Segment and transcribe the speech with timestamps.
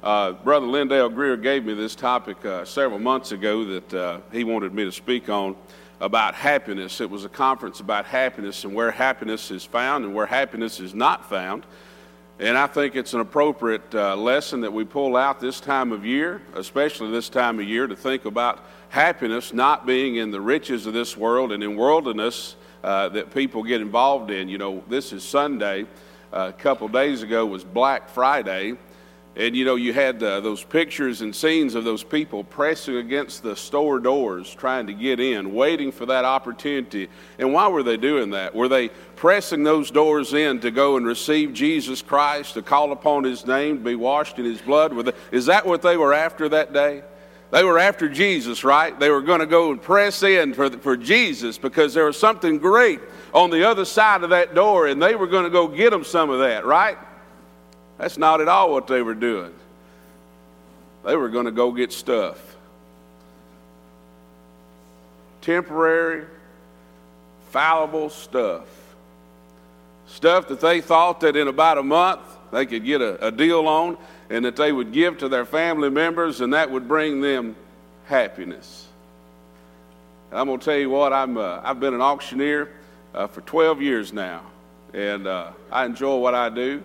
[0.00, 4.44] Uh, Brother Lindale Greer gave me this topic uh, several months ago that uh, he
[4.44, 5.56] wanted me to speak on
[6.00, 7.00] about happiness.
[7.00, 10.94] It was a conference about happiness and where happiness is found and where happiness is
[10.94, 11.66] not found.
[12.38, 16.06] And I think it's an appropriate uh, lesson that we pull out this time of
[16.06, 20.86] year, especially this time of year, to think about happiness not being in the riches
[20.86, 22.54] of this world and in worldliness
[22.84, 24.48] uh, that people get involved in.
[24.48, 25.86] You know, this is Sunday.
[26.32, 28.76] A couple days ago was Black Friday.
[29.38, 33.44] And you know, you had uh, those pictures and scenes of those people pressing against
[33.44, 37.08] the store doors, trying to get in, waiting for that opportunity.
[37.38, 38.52] And why were they doing that?
[38.52, 43.22] Were they pressing those doors in to go and receive Jesus Christ, to call upon
[43.22, 44.92] His name, to be washed in His blood?
[45.06, 47.04] They, is that what they were after that day?
[47.52, 48.98] They were after Jesus, right?
[48.98, 52.58] They were going to go and press in for, for Jesus because there was something
[52.58, 53.00] great
[53.32, 56.02] on the other side of that door, and they were going to go get them
[56.02, 56.98] some of that, right?
[57.98, 59.52] That's not at all what they were doing.
[61.04, 62.56] They were going to go get stuff.
[65.40, 66.26] Temporary,
[67.50, 68.66] fallible stuff.
[70.06, 73.66] Stuff that they thought that in about a month they could get a, a deal
[73.66, 73.98] on
[74.30, 77.56] and that they would give to their family members and that would bring them
[78.06, 78.86] happiness.
[80.30, 82.70] I'm going to tell you what, I'm, uh, I've been an auctioneer
[83.14, 84.42] uh, for 12 years now,
[84.92, 86.82] and uh, I enjoy what I do.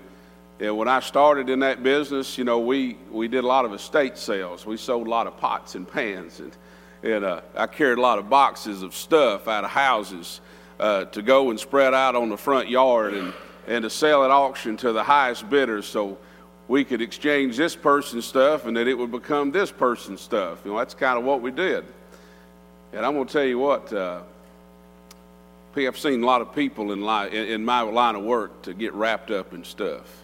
[0.63, 3.73] And when I started in that business, you know, we, we did a lot of
[3.73, 4.65] estate sales.
[4.65, 6.39] We sold a lot of pots and pans.
[6.39, 6.55] And,
[7.03, 10.39] and uh, I carried a lot of boxes of stuff out of houses
[10.79, 13.33] uh, to go and spread out on the front yard and,
[13.67, 16.17] and to sell at auction to the highest bidders so
[16.69, 20.61] we could exchange this person's stuff and that it would become this person's stuff.
[20.63, 21.83] You know, that's kind of what we did.
[22.93, 24.21] And I'm going to tell you what, uh,
[25.75, 28.93] I've seen a lot of people in, in, in my line of work to get
[28.93, 30.22] wrapped up in stuff.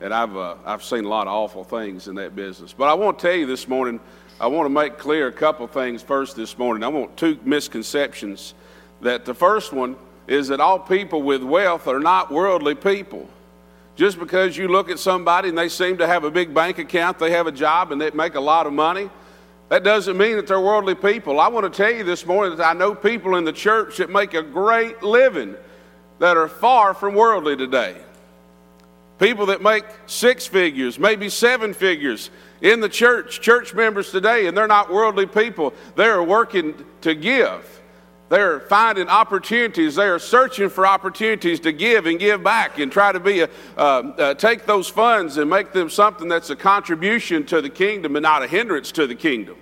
[0.00, 2.72] And I've, uh, I've seen a lot of awful things in that business.
[2.72, 4.00] But I want to tell you this morning,
[4.40, 6.82] I want to make clear a couple things first this morning.
[6.82, 8.54] I want two misconceptions.
[9.00, 9.96] That the first one
[10.26, 13.28] is that all people with wealth are not worldly people.
[13.96, 17.18] Just because you look at somebody and they seem to have a big bank account,
[17.18, 19.08] they have a job, and they make a lot of money,
[19.68, 21.38] that doesn't mean that they're worldly people.
[21.38, 24.10] I want to tell you this morning that I know people in the church that
[24.10, 25.54] make a great living
[26.18, 28.03] that are far from worldly today.
[29.18, 32.30] People that make six figures, maybe seven figures
[32.60, 35.72] in the church, church members today, and they're not worldly people.
[35.94, 37.82] They're working to give.
[38.28, 39.94] They're finding opportunities.
[39.94, 43.50] They are searching for opportunities to give and give back and try to be a,
[43.76, 48.16] uh, uh, take those funds and make them something that's a contribution to the kingdom
[48.16, 49.56] and not a hindrance to the kingdom.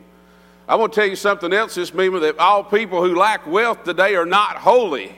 [0.66, 3.84] I want to tell you something else this means that all people who lack wealth
[3.84, 5.14] today are not holy.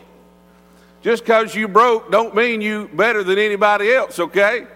[1.04, 4.66] Just because you broke don't mean you better than anybody else, okay?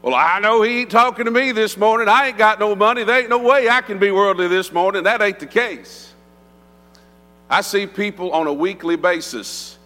[0.00, 2.08] Well, I know he ain't talking to me this morning.
[2.08, 3.02] I ain't got no money.
[3.02, 5.02] There ain't no way I can be worldly this morning.
[5.02, 6.14] That ain't the case.
[7.50, 9.76] I see people on a weekly basis.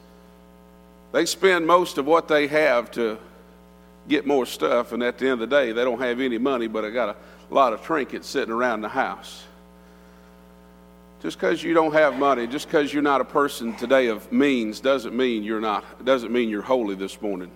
[1.13, 3.17] They spend most of what they have to
[4.07, 6.67] get more stuff, and at the end of the day, they don't have any money,
[6.67, 9.45] but I got a lot of trinkets sitting around the house.
[11.23, 14.81] Just because you don't have money, just because you're not a person today of means,
[14.81, 17.51] doesn't mean you're not, doesn't mean you're holy this morning.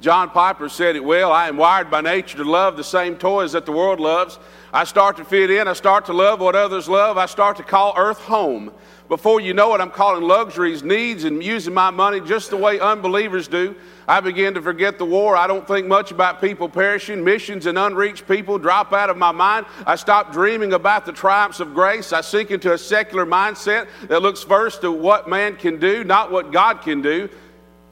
[0.00, 3.52] John Piper said it well I am wired by nature to love the same toys
[3.52, 4.38] that the world loves.
[4.72, 7.62] I start to fit in, I start to love what others love, I start to
[7.62, 8.72] call earth home.
[9.08, 12.78] Before you know it, I'm calling luxuries needs and using my money just the way
[12.78, 13.74] unbelievers do.
[14.08, 15.36] I begin to forget the war.
[15.36, 17.22] I don't think much about people perishing.
[17.22, 19.66] Missions and unreached people drop out of my mind.
[19.86, 22.14] I stop dreaming about the triumphs of grace.
[22.14, 26.32] I sink into a secular mindset that looks first to what man can do, not
[26.32, 27.28] what God can do.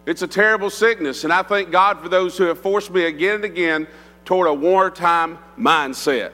[0.07, 3.35] It's a terrible sickness, and I thank God for those who have forced me again
[3.37, 3.87] and again
[4.25, 6.33] toward a wartime mindset.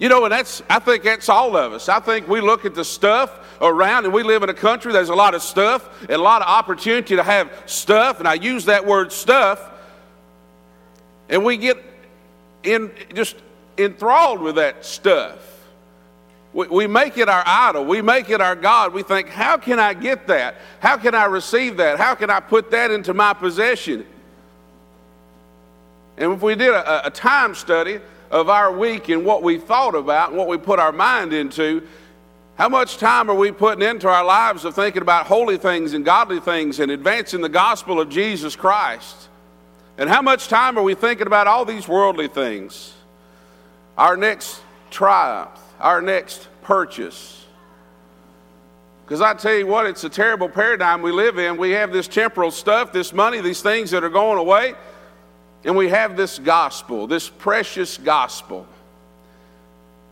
[0.00, 1.90] You know, and that's, I think that's all of us.
[1.90, 5.10] I think we look at the stuff around, and we live in a country, there's
[5.10, 8.64] a lot of stuff and a lot of opportunity to have stuff, and I use
[8.64, 9.60] that word stuff,
[11.28, 11.76] and we get
[12.62, 13.36] in just
[13.76, 15.38] enthralled with that stuff.
[16.54, 17.84] We, we make it our idol.
[17.84, 18.94] We make it our God.
[18.94, 20.56] We think, how can I get that?
[20.80, 21.98] How can I receive that?
[21.98, 24.06] How can I put that into my possession?
[26.16, 28.00] And if we did a, a time study
[28.30, 31.86] of our week and what we thought about and what we put our mind into,
[32.56, 36.04] how much time are we putting into our lives of thinking about holy things and
[36.04, 39.28] godly things and advancing the gospel of Jesus Christ?
[39.98, 42.94] And how much time are we thinking about all these worldly things?
[43.98, 44.60] Our next
[44.90, 47.46] triumph, our next purchase.
[49.04, 51.56] Because I tell you what, it's a terrible paradigm we live in.
[51.56, 54.74] We have this temporal stuff, this money, these things that are going away.
[55.64, 58.66] And we have this gospel, this precious gospel.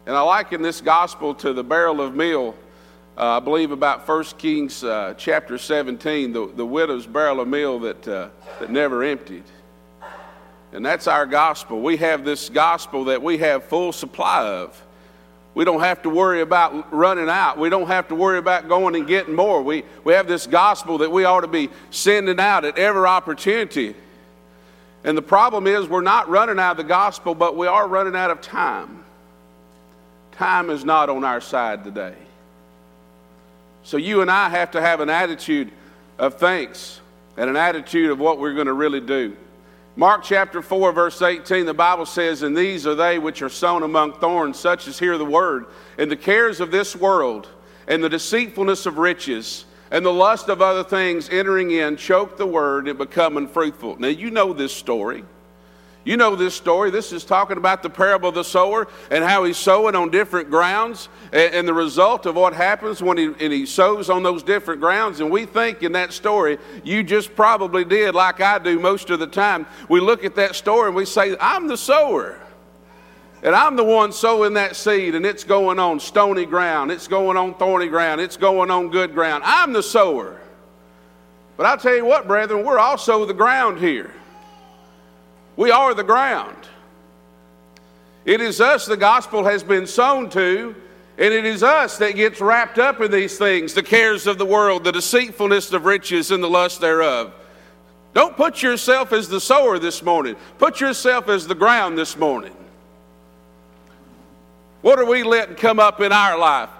[0.07, 2.55] And I liken this gospel to the barrel of meal,
[3.17, 7.81] uh, I believe about 1 Kings uh, chapter 17, the, the widow's barrel of meal
[7.81, 8.29] that, uh,
[8.61, 9.43] that never emptied.
[10.73, 11.81] And that's our gospel.
[11.81, 14.81] We have this gospel that we have full supply of.
[15.55, 17.59] We don't have to worry about running out.
[17.59, 19.63] We don't have to worry about going and getting more.
[19.63, 23.97] We, we have this gospel that we ought to be sending out at every opportunity.
[25.09, 28.15] And the problem is, we're not running out of the gospel, but we are running
[28.15, 29.03] out of time.
[30.33, 32.13] Time is not on our side today.
[33.85, 35.73] So you and I have to have an attitude
[36.19, 37.01] of thanks
[37.39, 39.35] and an attitude of what we're going to really do.
[39.97, 43.85] Mark chapter 4, verse 18, the Bible says, And these are they which are sown
[43.85, 45.65] among thorns, such as hear the word,
[45.97, 47.49] and the cares of this world,
[47.87, 52.47] and the deceitfulness of riches, and the lust of other things entering in, choke the
[52.47, 53.99] word and become unfruitful.
[53.99, 55.25] Now, you know this story.
[56.05, 56.91] You know this story.
[56.91, 60.49] This is talking about the parable of the sower and how he's sowing on different
[60.49, 64.81] grounds and, and the result of what happens when he, he sows on those different
[64.81, 65.21] grounds.
[65.21, 69.19] And we think in that story, you just probably did, like I do most of
[69.19, 69.67] the time.
[69.91, 72.41] We look at that story and we say, I'm the sower.
[73.43, 77.37] And I'm the one sowing that seed, and it's going on stony ground, it's going
[77.37, 79.45] on thorny ground, it's going on good ground.
[79.47, 80.41] I'm the sower.
[81.57, 84.13] But I'll tell you what, brethren, we're also the ground here.
[85.57, 86.57] We are the ground.
[88.25, 90.75] It is us the gospel has been sown to,
[91.17, 94.47] and it is us that gets wrapped up in these things the cares of the
[94.47, 97.33] world, the deceitfulness of riches, and the lust thereof.
[98.15, 102.55] Don't put yourself as the sower this morning, put yourself as the ground this morning.
[104.81, 106.71] What are we letting come up in our life?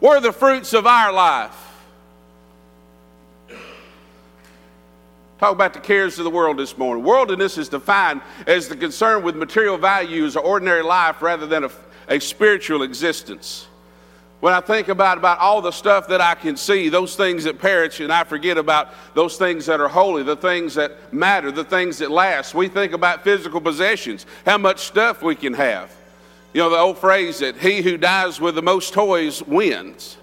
[0.00, 1.56] What are the fruits of our life?
[5.38, 7.04] Talk about the cares of the world this morning.
[7.04, 11.70] Worldliness is defined as the concern with material values or ordinary life rather than a,
[12.08, 13.68] a spiritual existence.
[14.40, 17.58] When I think about, about all the stuff that I can see, those things that
[17.58, 21.64] perish, and I forget about those things that are holy, the things that matter, the
[21.64, 22.54] things that last.
[22.54, 25.97] We think about physical possessions, how much stuff we can have.
[26.58, 30.16] You know, the old phrase that he who dies with the most toys wins.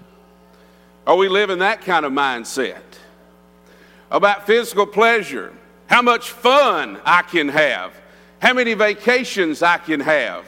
[1.06, 2.82] Are we living that kind of mindset?
[4.10, 5.50] about physical pleasure,
[5.86, 7.98] how much fun I can have,
[8.38, 10.44] how many vacations I can have.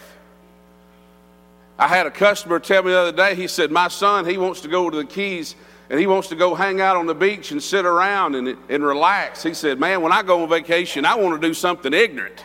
[1.78, 4.60] I had a customer tell me the other day, he said, My son, he wants
[4.60, 5.54] to go to the Keys
[5.88, 8.84] and he wants to go hang out on the beach and sit around and, and
[8.84, 9.42] relax.
[9.42, 12.44] He said, Man, when I go on vacation, I want to do something ignorant.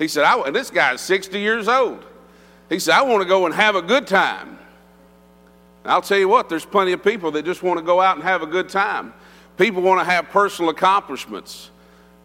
[0.00, 2.06] He said, I, and this guy's 60 years old.
[2.72, 4.58] He said, I want to go and have a good time.
[5.84, 8.16] And I'll tell you what, there's plenty of people that just want to go out
[8.16, 9.12] and have a good time.
[9.58, 11.70] People want to have personal accomplishments.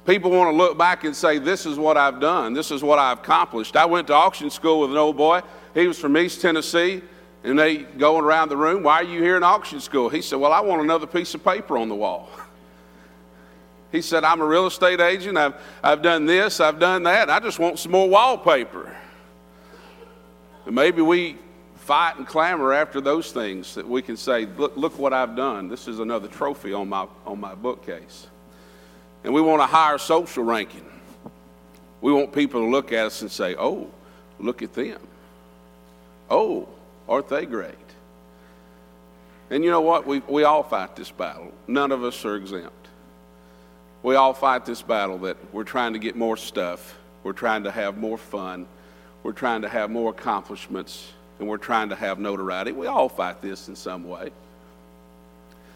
[0.05, 2.53] People want to look back and say, This is what I've done.
[2.53, 3.75] This is what I've accomplished.
[3.75, 5.41] I went to auction school with an old boy.
[5.73, 7.01] He was from East Tennessee.
[7.43, 10.07] And they going around the room, Why are you here in auction school?
[10.07, 12.29] He said, Well, I want another piece of paper on the wall.
[13.89, 15.37] He said, I'm a real estate agent.
[15.37, 17.29] I've, I've done this, I've done that.
[17.29, 18.93] I just want some more wallpaper.
[20.67, 21.37] And maybe we
[21.77, 25.69] fight and clamor after those things that we can say, look, look what I've done.
[25.69, 28.27] This is another trophy on my, on my bookcase.
[29.23, 30.83] And we want a higher social ranking.
[32.01, 33.89] We want people to look at us and say, oh,
[34.39, 34.99] look at them.
[36.29, 36.67] Oh,
[37.07, 37.73] aren't they great?
[39.49, 40.05] And you know what?
[40.05, 41.53] We, we all fight this battle.
[41.65, 42.89] None of us are exempt.
[44.03, 46.97] We all fight this battle that we're trying to get more stuff.
[47.23, 48.67] We're trying to have more fun.
[49.27, 52.71] We're trying to have more accomplishments and we're trying to have notoriety.
[52.71, 54.31] We all fight this in some way.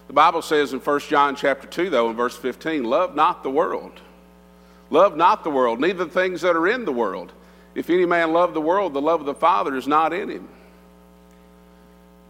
[0.08, 3.50] The Bible says in 1 John chapter 2, though, in verse 15, love not the
[3.50, 3.92] world.
[4.90, 7.34] Love not the world, neither the things that are in the world.
[7.76, 10.48] If any man love the world, the love of the Father is not in him.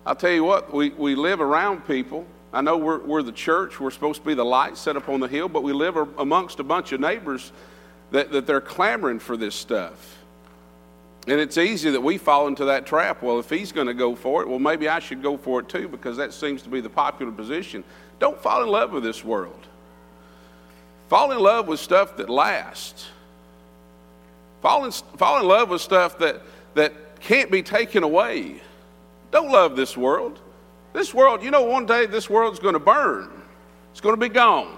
[0.07, 2.25] I'll tell you what, we, we live around people.
[2.51, 5.19] I know we're, we're the church, we're supposed to be the light set up on
[5.19, 7.51] the hill, but we live amongst a bunch of neighbors
[8.09, 10.17] that, that they're clamoring for this stuff.
[11.27, 13.21] And it's easy that we fall into that trap.
[13.21, 15.69] Well, if he's going to go for it, well, maybe I should go for it
[15.69, 17.83] too because that seems to be the popular position.
[18.19, 19.67] Don't fall in love with this world.
[21.09, 23.07] Fall in love with stuff that lasts.
[24.61, 26.41] Fall in, fall in love with stuff that,
[26.73, 28.61] that can't be taken away.
[29.31, 30.39] Don't love this world.
[30.93, 33.29] This world, you know, one day this world's going to burn,
[33.91, 34.77] it's going to be gone.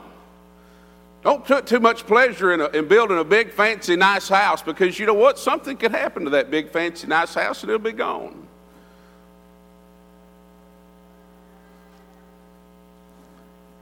[1.24, 5.00] Don't put too much pleasure in, a, in, building a big, fancy, nice house because
[5.00, 5.40] you know what?
[5.40, 8.46] Something could happen to that big, fancy, nice house and it'll be gone.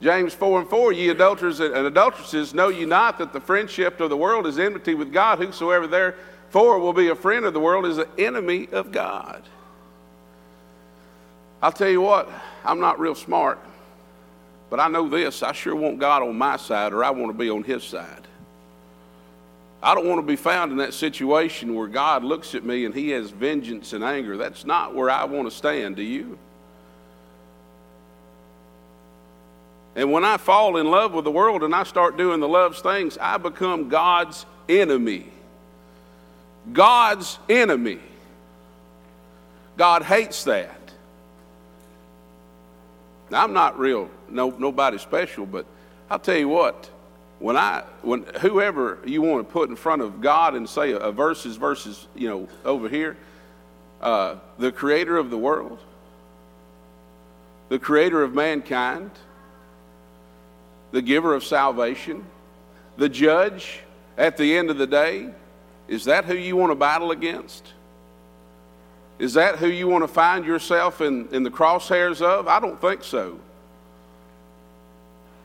[0.02, 4.10] James 4 and 4, ye adulterers and adulteresses, know ye not that the friendship of
[4.10, 5.38] the world is enmity with God?
[5.38, 9.44] Whosoever therefore will be a friend of the world is an enemy of God.
[11.62, 12.30] I'll tell you what,
[12.66, 13.60] I'm not real smart,
[14.72, 17.38] but I know this I sure want God on my side, or I want to
[17.38, 18.28] be on His side.
[19.84, 22.96] I don't want to be found in that situation where God looks at me and
[22.96, 24.38] He has vengeance and anger.
[24.38, 26.38] That's not where I want to stand, do you?
[29.96, 32.80] And when I fall in love with the world and I start doing the love's
[32.80, 35.26] things, I become God's enemy.
[36.72, 38.00] God's enemy.
[39.76, 40.78] God hates that.
[43.30, 45.66] Now, I'm not real, no, nobody special, but
[46.10, 46.90] I'll tell you what,
[47.40, 50.98] when I, when whoever you want to put in front of God and say a,
[50.98, 53.18] a verses versus, you know, over here,
[54.02, 55.80] uh, the creator of the world,
[57.70, 59.12] the creator of mankind,
[60.92, 62.24] the giver of salvation,
[62.98, 63.80] the judge
[64.18, 65.30] at the end of the day,
[65.88, 67.74] is that who you want to battle against?
[69.20, 72.48] Is that who you want to find yourself in, in the crosshairs of?
[72.48, 73.40] I don't think so.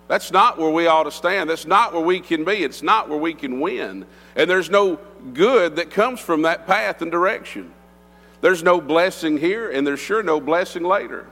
[0.09, 1.51] That's not where we ought to stand.
[1.51, 2.63] That's not where we can be.
[2.63, 4.07] It's not where we can win.
[4.37, 5.01] And there's no
[5.35, 7.73] good that comes from that path and direction.
[8.41, 11.27] There's no blessing here, and there's sure no blessing later.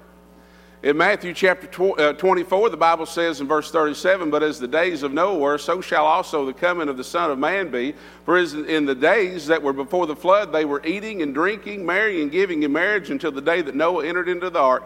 [0.82, 5.02] In Matthew chapter uh, 24, the Bible says in verse 37, But as the days
[5.02, 7.94] of Noah were, so shall also the coming of the Son of Man be.
[8.26, 12.24] For in the days that were before the flood, they were eating and drinking, marrying
[12.24, 14.84] and giving in marriage until the day that Noah entered into the ark,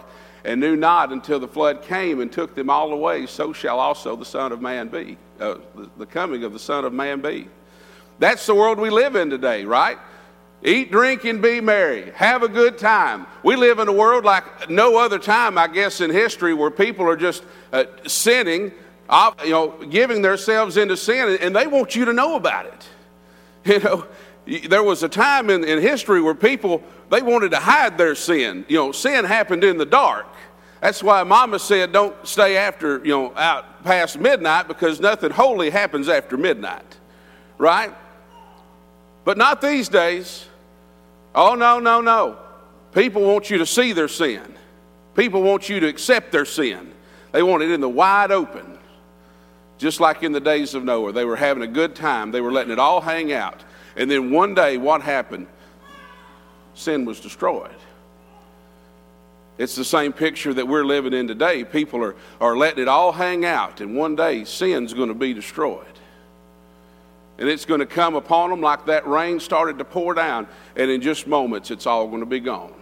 [0.48, 4.16] and knew not until the flood came and took them all away, so shall also
[4.16, 5.18] the Son of Man be.
[5.38, 7.48] Uh, the, the coming of the Son of Man be.
[8.18, 9.98] That's the world we live in today, right?
[10.64, 12.12] Eat, drink, and be merry.
[12.12, 13.26] Have a good time.
[13.42, 17.06] We live in a world like no other time, I guess, in history where people
[17.06, 18.72] are just uh, sinning,
[19.44, 22.88] you know, giving themselves into sin, and they want you to know about it.
[23.66, 24.06] You know,
[24.48, 28.64] there was a time in, in history where people, they wanted to hide their sin.
[28.68, 30.26] You know, sin happened in the dark.
[30.80, 35.70] That's why Mama said don't stay after, you know, out past midnight because nothing holy
[35.70, 36.96] happens after midnight,
[37.58, 37.92] right?
[39.24, 40.46] But not these days.
[41.34, 42.38] Oh, no, no, no.
[42.92, 44.54] People want you to see their sin.
[45.14, 46.92] People want you to accept their sin.
[47.32, 48.78] They want it in the wide open.
[49.76, 51.12] Just like in the days of Noah.
[51.12, 53.62] They were having a good time, they were letting it all hang out.
[53.98, 55.48] And then one day, what happened?
[56.72, 57.70] Sin was destroyed.
[59.58, 61.64] It's the same picture that we're living in today.
[61.64, 65.34] People are, are letting it all hang out, and one day sin's going to be
[65.34, 65.84] destroyed
[67.38, 70.90] and it's going to come upon them like that rain started to pour down, and
[70.90, 72.74] in just moments it's all going to be gone.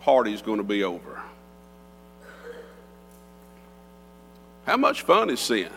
[0.00, 1.22] Party's going to be over.
[4.66, 5.70] How much fun is sin?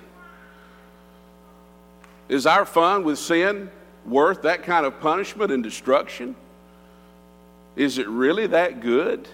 [2.29, 3.69] Is our fun with sin
[4.05, 6.35] worth that kind of punishment and destruction?
[7.75, 9.27] Is it really that good?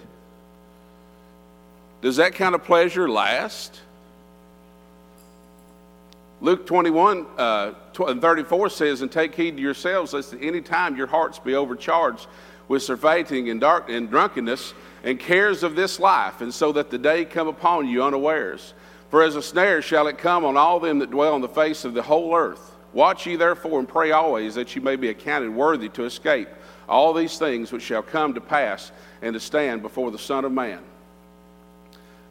[2.00, 3.80] Does that kind of pleasure last?
[6.40, 11.06] Luke 21 uh, 34 says, And take heed to yourselves, lest at any time your
[11.06, 12.26] hearts be overcharged
[12.68, 14.72] with surfeiting and, dark, and drunkenness
[15.04, 18.74] and cares of this life, and so that the day come upon you unawares.
[19.10, 21.84] For as a snare shall it come on all them that dwell on the face
[21.84, 22.74] of the whole earth.
[22.92, 26.48] Watch ye therefore and pray always that ye may be accounted worthy to escape
[26.88, 28.90] all these things which shall come to pass
[29.22, 30.80] and to stand before the Son of Man.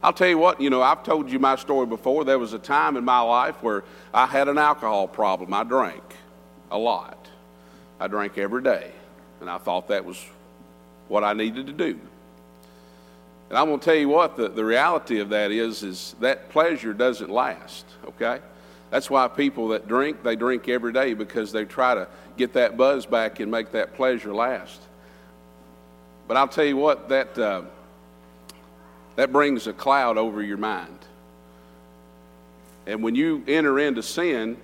[0.01, 2.23] I'll tell you what, you know, I've told you my story before.
[2.23, 5.53] There was a time in my life where I had an alcohol problem.
[5.53, 6.03] I drank
[6.71, 7.27] a lot.
[7.99, 8.91] I drank every day.
[9.41, 10.25] And I thought that was
[11.07, 11.99] what I needed to do.
[13.49, 16.49] And I'm going to tell you what, the, the reality of that is, is that
[16.49, 18.39] pleasure doesn't last, okay?
[18.89, 22.77] That's why people that drink, they drink every day because they try to get that
[22.77, 24.81] buzz back and make that pleasure last.
[26.27, 27.37] But I'll tell you what, that.
[27.37, 27.61] Uh,
[29.19, 30.97] that brings a cloud over your mind.
[32.87, 34.55] And when you enter into sin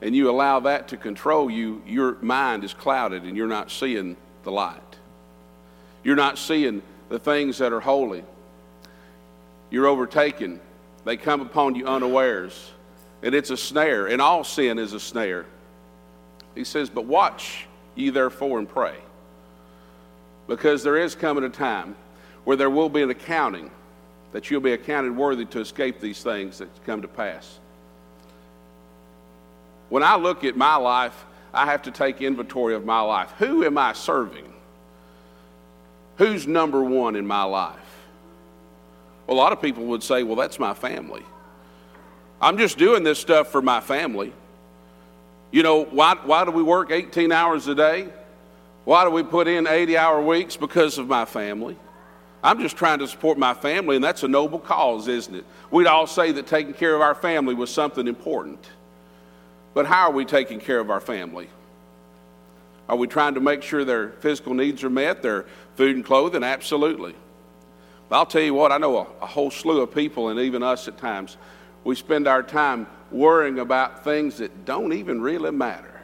[0.00, 4.16] and you allow that to control you, your mind is clouded and you're not seeing
[4.44, 4.80] the light.
[6.02, 8.24] You're not seeing the things that are holy.
[9.70, 10.58] You're overtaken.
[11.04, 12.70] They come upon you unawares.
[13.22, 15.46] And it's a snare, and all sin is a snare.
[16.54, 18.96] He says, But watch ye therefore and pray.
[20.48, 21.94] Because there is coming a time
[22.44, 23.70] where there will be an accounting
[24.32, 27.58] that you'll be accounted worthy to escape these things that come to pass.
[29.88, 33.30] When I look at my life, I have to take inventory of my life.
[33.38, 34.50] Who am I serving?
[36.16, 37.78] Who's number one in my life?
[39.26, 41.22] Well, a lot of people would say, well, that's my family.
[42.42, 44.32] I'm just doing this stuff for my family.
[45.52, 48.08] You know, why, why do we work 18 hours a day?
[48.84, 50.56] Why do we put in 80 hour weeks?
[50.56, 51.76] Because of my family.
[52.42, 55.44] I'm just trying to support my family, and that's a noble cause, isn't it?
[55.70, 58.58] We'd all say that taking care of our family was something important.
[59.74, 61.48] But how are we taking care of our family?
[62.88, 65.46] Are we trying to make sure their physical needs are met, their
[65.76, 66.42] food and clothing?
[66.42, 67.14] Absolutely.
[68.08, 70.64] But I'll tell you what, I know a, a whole slew of people, and even
[70.64, 71.36] us at times,
[71.84, 76.00] we spend our time worrying about things that don't even really matter.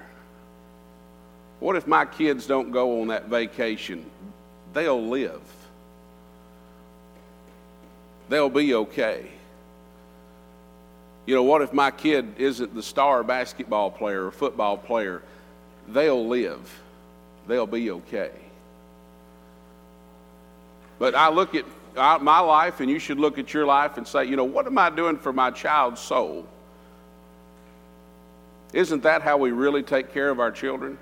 [1.61, 4.09] What if my kids don't go on that vacation?
[4.73, 5.41] They'll live.
[8.29, 9.31] They'll be okay.
[11.27, 15.23] You know, what if my kid isn't the star basketball player or football player?
[15.89, 16.81] They'll live.
[17.47, 18.31] They'll be okay.
[20.99, 21.65] But I look at
[21.95, 24.79] my life, and you should look at your life and say, you know, what am
[24.79, 26.47] I doing for my child's soul?
[28.73, 30.99] Isn't that how we really take care of our children?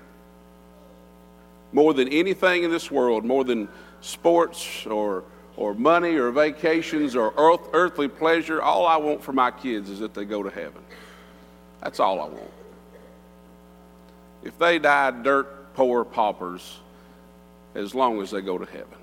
[1.71, 3.67] more than anything in this world, more than
[4.01, 5.23] sports or,
[5.55, 9.99] or money or vacations or earth, earthly pleasure, all I want for my kids is
[9.99, 10.81] that they go to heaven.
[11.81, 12.51] That's all I want.
[14.43, 16.79] If they die dirt poor paupers,
[17.75, 18.97] as long as they go to heaven.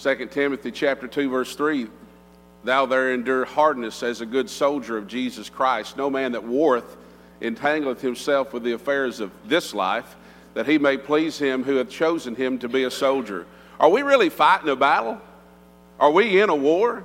[0.00, 1.88] 2 Timothy chapter 2 verse 3
[2.64, 6.96] Thou there endure hardness as a good soldier of Jesus Christ no man that warreth
[7.40, 10.16] entangleth himself with the affairs of this life,
[10.54, 13.46] that he may please him who hath chosen him to be a soldier.
[13.78, 15.20] Are we really fighting a battle?
[16.00, 17.04] Are we in a war?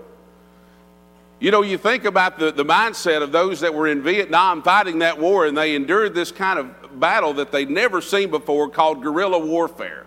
[1.39, 4.99] You know, you think about the, the mindset of those that were in Vietnam fighting
[4.99, 9.01] that war, and they endured this kind of battle that they'd never seen before called
[9.01, 10.02] guerrilla warfare,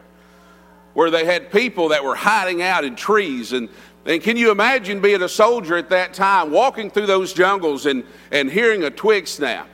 [0.96, 3.52] where they had people that were hiding out in trees.
[3.52, 3.68] And,
[4.06, 8.02] and can you imagine being a soldier at that time, walking through those jungles and,
[8.32, 9.68] and hearing a twig snap?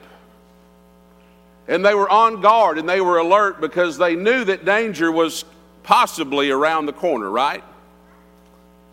[1.69, 5.45] And they were on guard and they were alert because they knew that danger was
[5.85, 7.63] possibly around the corner, right?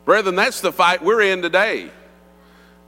[0.05, 1.89] Brethren, that's the fight we're in today.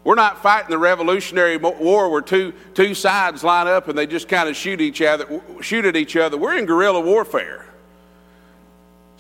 [0.03, 4.29] We're not fighting the Revolutionary War where two, two sides line up and they just
[4.29, 6.37] kind of shoot each other, shoot at each other.
[6.37, 7.70] We're in guerrilla warfare.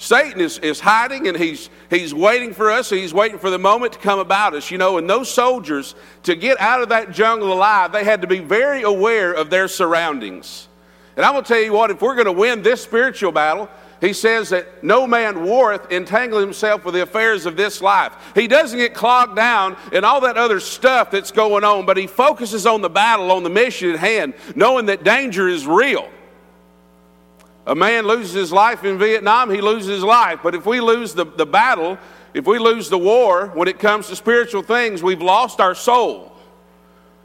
[0.01, 2.89] Satan is, is hiding and he's, he's waiting for us.
[2.89, 4.97] He's waiting for the moment to come about us, you know.
[4.97, 8.81] And those soldiers, to get out of that jungle alive, they had to be very
[8.81, 10.67] aware of their surroundings.
[11.15, 13.69] And I'm going to tell you what, if we're going to win this spiritual battle,
[14.01, 18.11] he says that no man warreth entangling himself with the affairs of this life.
[18.33, 22.07] He doesn't get clogged down in all that other stuff that's going on, but he
[22.07, 26.09] focuses on the battle, on the mission at hand, knowing that danger is real.
[27.65, 30.39] A man loses his life in Vietnam, he loses his life.
[30.41, 31.97] But if we lose the, the battle,
[32.33, 36.30] if we lose the war when it comes to spiritual things, we've lost our soul.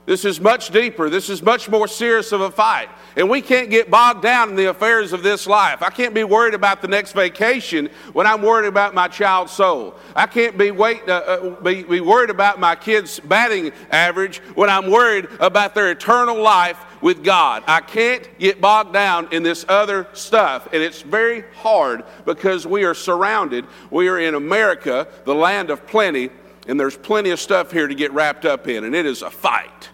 [0.07, 1.11] This is much deeper.
[1.11, 2.89] This is much more serious of a fight.
[3.17, 5.83] And we can't get bogged down in the affairs of this life.
[5.83, 9.97] I can't be worried about the next vacation when I'm worried about my child's soul.
[10.15, 14.71] I can't be, wait, uh, uh, be, be worried about my kid's batting average when
[14.71, 17.65] I'm worried about their eternal life with God.
[17.67, 20.69] I can't get bogged down in this other stuff.
[20.73, 23.65] And it's very hard because we are surrounded.
[23.91, 26.31] We are in America, the land of plenty,
[26.69, 29.31] and there's plenty of stuff here to get wrapped up in, and it is a
[29.31, 29.91] fight.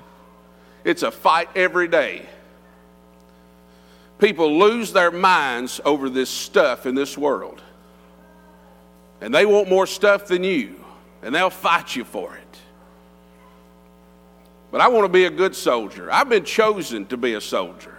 [0.85, 2.27] It's a fight every day.
[4.19, 7.63] People lose their minds over this stuff in this world.
[9.21, 10.85] And they want more stuff than you,
[11.23, 12.59] and they'll fight you for it.
[14.71, 16.11] But I want to be a good soldier.
[16.11, 17.97] I've been chosen to be a soldier.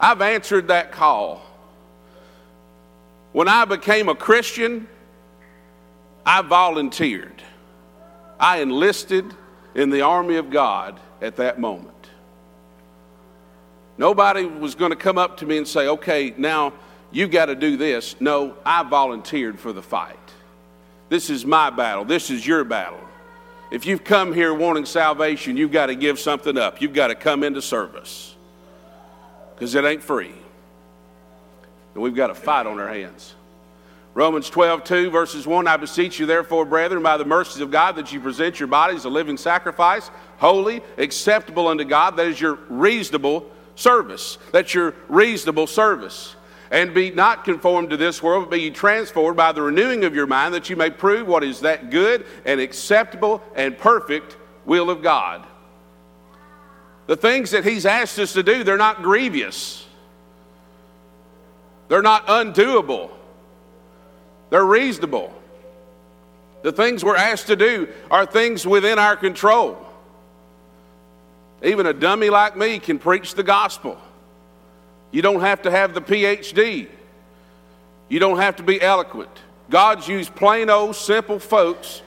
[0.00, 1.42] I've answered that call.
[3.32, 4.88] When I became a Christian,
[6.24, 7.42] I volunteered.
[8.40, 9.34] I enlisted
[9.74, 11.97] in the army of God at that moment.
[13.98, 16.72] Nobody was going to come up to me and say, okay, now
[17.10, 18.14] you got to do this.
[18.20, 20.16] No, I volunteered for the fight.
[21.08, 22.04] This is my battle.
[22.04, 23.00] This is your battle.
[23.70, 26.80] If you've come here wanting salvation, you've got to give something up.
[26.80, 28.34] You've got to come into service
[29.54, 30.32] because it ain't free.
[31.94, 33.34] And we've got a fight on our hands.
[34.14, 37.96] Romans 12, 2, verses 1 I beseech you, therefore, brethren, by the mercies of God,
[37.96, 42.16] that you present your bodies a living sacrifice, holy, acceptable unto God.
[42.16, 44.38] That is your reasonable service.
[44.52, 46.34] That's your reasonable service.
[46.70, 50.26] And be not conformed to this world, but be transformed by the renewing of your
[50.26, 54.36] mind, that you may prove what is that good and acceptable and perfect
[54.66, 55.46] will of God.
[57.06, 59.86] The things that He's asked us to do, they're not grievous,
[61.88, 63.10] they're not undoable,
[64.50, 65.34] they're reasonable.
[66.62, 69.87] The things we're asked to do are things within our control.
[71.62, 74.00] Even a dummy like me can preach the gospel.
[75.10, 76.88] You don't have to have the PhD.
[78.08, 79.30] You don't have to be eloquent.
[79.70, 82.02] God's used plain old simple folks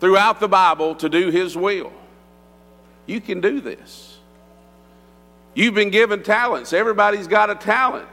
[0.00, 1.92] throughout the Bible to do His will.
[3.06, 4.18] You can do this.
[5.54, 6.72] You've been given talents.
[6.72, 8.08] Everybody's got a talent.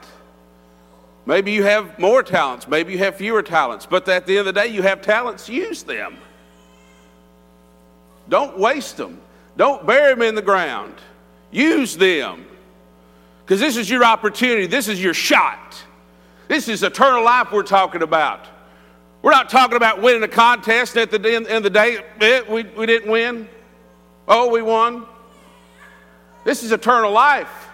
[1.29, 4.55] Maybe you have more talents, maybe you have fewer talents, but at the end of
[4.55, 6.17] the day, you have talents, use them.
[8.29, 9.21] Don't waste them,
[9.59, 10.93] don't bury them in the ground.
[11.51, 12.45] Use them.
[13.43, 15.75] Because this is your opportunity, this is your shot.
[16.47, 18.47] This is eternal life we're talking about.
[19.21, 21.99] We're not talking about winning a contest at the end of the day.
[22.21, 23.49] Eh, we, we didn't win.
[24.29, 25.05] Oh, we won.
[26.45, 27.67] This is eternal life.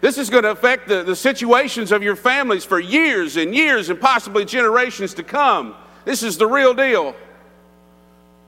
[0.00, 3.90] This is going to affect the, the situations of your families for years and years
[3.90, 5.74] and possibly generations to come.
[6.04, 7.16] This is the real deal.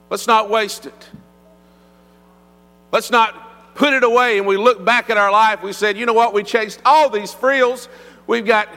[0.09, 1.09] Let's not waste it.
[2.91, 5.63] Let's not put it away and we look back at our life.
[5.63, 6.33] We said, you know what?
[6.33, 7.87] We chased all these frills.
[8.27, 8.67] We've got,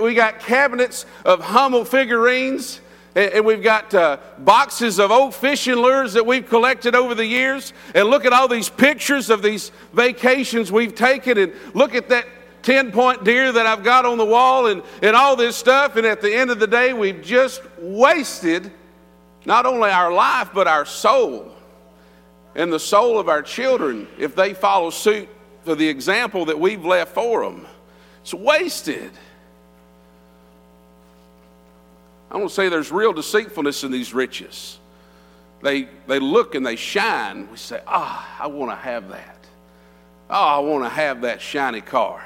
[0.00, 2.80] we got cabinets of Hummel figurines
[3.16, 7.72] and we've got uh, boxes of old fishing lures that we've collected over the years.
[7.94, 11.38] And look at all these pictures of these vacations we've taken.
[11.38, 12.26] And look at that
[12.62, 15.94] 10 point deer that I've got on the wall and, and all this stuff.
[15.94, 18.72] And at the end of the day, we've just wasted
[19.46, 21.53] not only our life, but our soul
[22.54, 25.28] and the soul of our children if they follow suit
[25.64, 27.66] for the example that we've left for them.
[28.22, 29.10] It's wasted.
[32.30, 34.78] I want to say there's real deceitfulness in these riches.
[35.62, 37.50] They, they look and they shine.
[37.50, 39.38] We say, ah, oh, I want to have that.
[40.28, 42.22] Oh, I want to have that shiny car.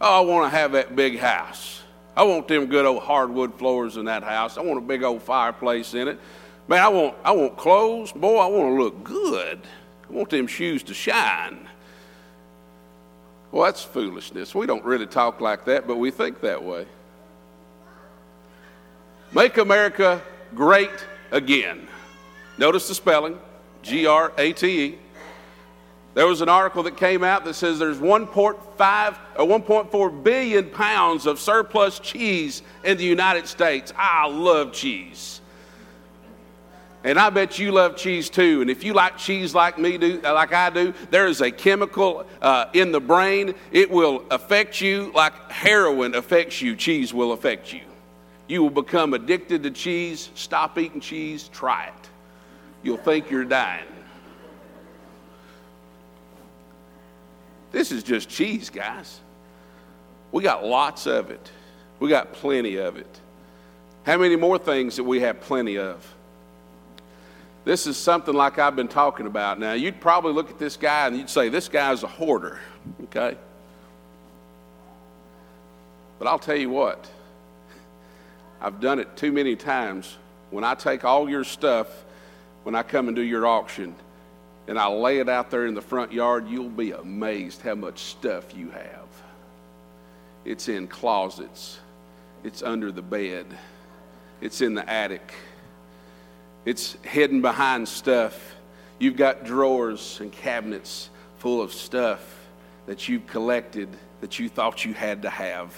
[0.00, 1.82] Oh, I want to have that big house.
[2.16, 4.58] I want them good old hardwood floors in that house.
[4.58, 6.18] I want a big old fireplace in it.
[6.68, 8.12] Man, I want, I want clothes.
[8.12, 9.60] Boy, I want to look good.
[10.08, 11.68] I want them shoes to shine.
[13.50, 14.54] Well, that's foolishness.
[14.54, 16.86] We don't really talk like that, but we think that way.
[19.32, 20.22] Make America
[20.54, 20.90] Great
[21.30, 21.88] Again.
[22.58, 23.38] Notice the spelling
[23.82, 24.98] G R A T E.
[26.14, 31.24] There was an article that came out that says there's 1.5 or 1.4 billion pounds
[31.24, 33.94] of surplus cheese in the United States.
[33.96, 35.40] I love cheese.
[37.04, 38.60] And I bet you love cheese too.
[38.60, 42.24] And if you like cheese like me do, like I do, there is a chemical
[42.40, 43.54] uh, in the brain.
[43.72, 46.76] It will affect you like heroin affects you.
[46.76, 47.80] Cheese will affect you.
[48.46, 50.30] You will become addicted to cheese.
[50.34, 51.48] Stop eating cheese.
[51.48, 52.10] Try it.
[52.84, 53.86] You'll think you're dying.
[57.72, 59.20] This is just cheese, guys.
[60.30, 61.50] We got lots of it.
[61.98, 63.20] We got plenty of it.
[64.04, 66.06] How many more things that we have plenty of?
[67.64, 69.60] This is something like I've been talking about.
[69.60, 72.58] Now, you'd probably look at this guy and you'd say, This guy's a hoarder,
[73.04, 73.36] okay?
[76.18, 77.08] But I'll tell you what,
[78.60, 80.16] I've done it too many times.
[80.50, 81.88] When I take all your stuff,
[82.64, 83.94] when I come and do your auction,
[84.68, 87.98] and I lay it out there in the front yard, you'll be amazed how much
[87.98, 89.08] stuff you have.
[90.44, 91.78] It's in closets,
[92.44, 93.46] it's under the bed,
[94.40, 95.32] it's in the attic,
[96.64, 98.54] it's hidden behind stuff.
[98.98, 102.20] You've got drawers and cabinets full of stuff
[102.86, 103.88] that you've collected
[104.20, 105.74] that you thought you had to have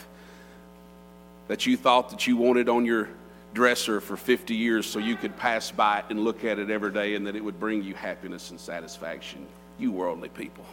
[1.49, 3.09] that you thought that you wanted on your
[3.53, 6.93] dresser for 50 years so you could pass by it and look at it every
[6.93, 9.47] day and that it would bring you happiness and satisfaction.
[9.79, 10.65] You worldly people.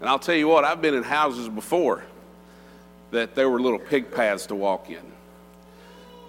[0.00, 2.04] And I'll tell you what, I've been in houses before
[3.10, 5.02] that there were little pig paths to walk in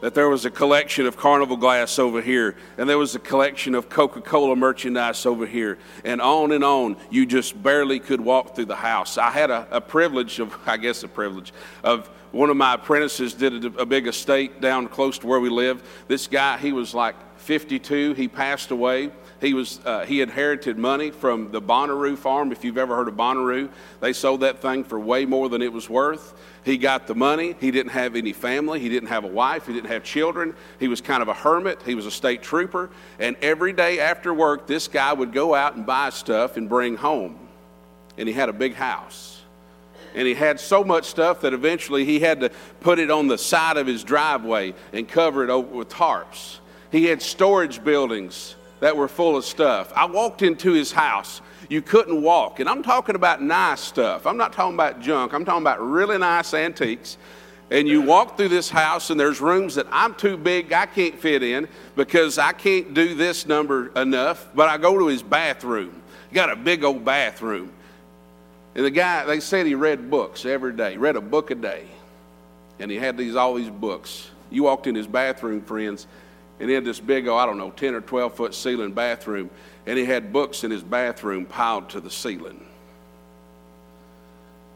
[0.02, 3.76] that there was a collection of carnival glass over here, and there was a collection
[3.76, 6.98] of Coca Cola merchandise over here, and on and on.
[7.10, 9.18] You just barely could walk through the house.
[9.18, 13.34] I had a, a privilege of, I guess, a privilege of one of my apprentices
[13.34, 15.82] did a, a big estate down close to where we live.
[16.08, 19.12] This guy, he was like 52, he passed away.
[19.40, 22.52] He, was, uh, he inherited money from the Bonnaroo farm.
[22.52, 23.70] If you've ever heard of Bonnaroo,
[24.00, 26.34] they sold that thing for way more than it was worth.
[26.64, 27.56] He got the money.
[27.60, 28.80] He didn't have any family.
[28.80, 29.68] He didn't have a wife.
[29.68, 30.56] He didn't have children.
[30.80, 31.84] He was kind of a hermit.
[31.84, 32.90] He was a state trooper.
[33.20, 36.96] And every day after work, this guy would go out and buy stuff and bring
[36.98, 37.38] home.
[38.18, 39.42] And he had a big house.
[40.16, 43.38] And he had so much stuff that eventually he had to put it on the
[43.38, 46.58] side of his driveway and cover it over with tarps.
[46.92, 49.92] He had storage buildings that were full of stuff.
[49.96, 51.42] I walked into his house.
[51.70, 52.60] You couldn't walk.
[52.60, 54.26] And I'm talking about nice stuff.
[54.26, 55.34] I'm not talking about junk.
[55.34, 57.18] I'm talking about really nice antiques.
[57.70, 61.20] And you walk through this house, and there's rooms that I'm too big, I can't
[61.20, 64.48] fit in because I can't do this number enough.
[64.56, 66.02] But I go to his bathroom.
[66.32, 67.72] Got a big old bathroom.
[68.76, 71.86] And the guy, they said he read books every day, read a book a day.
[72.80, 74.30] And he had these all these books.
[74.50, 76.08] You walked in his bathroom, friends,
[76.60, 79.50] and he had this big, oh, I don't know, 10 or 12 foot ceiling bathroom,
[79.86, 82.68] and he had books in his bathroom piled to the ceiling.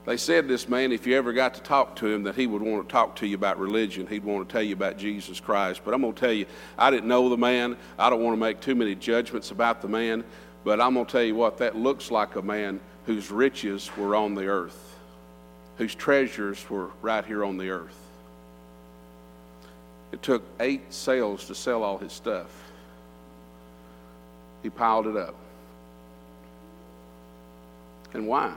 [0.06, 2.62] They said this man, if you ever got to talk to him, that he would
[2.62, 4.08] want to talk to you about religion.
[4.08, 5.82] He'd want to tell you about Jesus Christ.
[5.86, 7.78] But I'm going to tell you, I didn't know the man.
[8.00, 10.24] I don't want to make too many judgments about the man.
[10.64, 14.16] But I'm going to tell you what, that looks like a man whose riches were
[14.16, 14.96] on the earth,
[15.78, 18.01] whose treasures were right here on the earth.
[20.12, 22.50] It took eight sales to sell all his stuff.
[24.62, 25.36] He piled it up.
[28.14, 28.54] And why?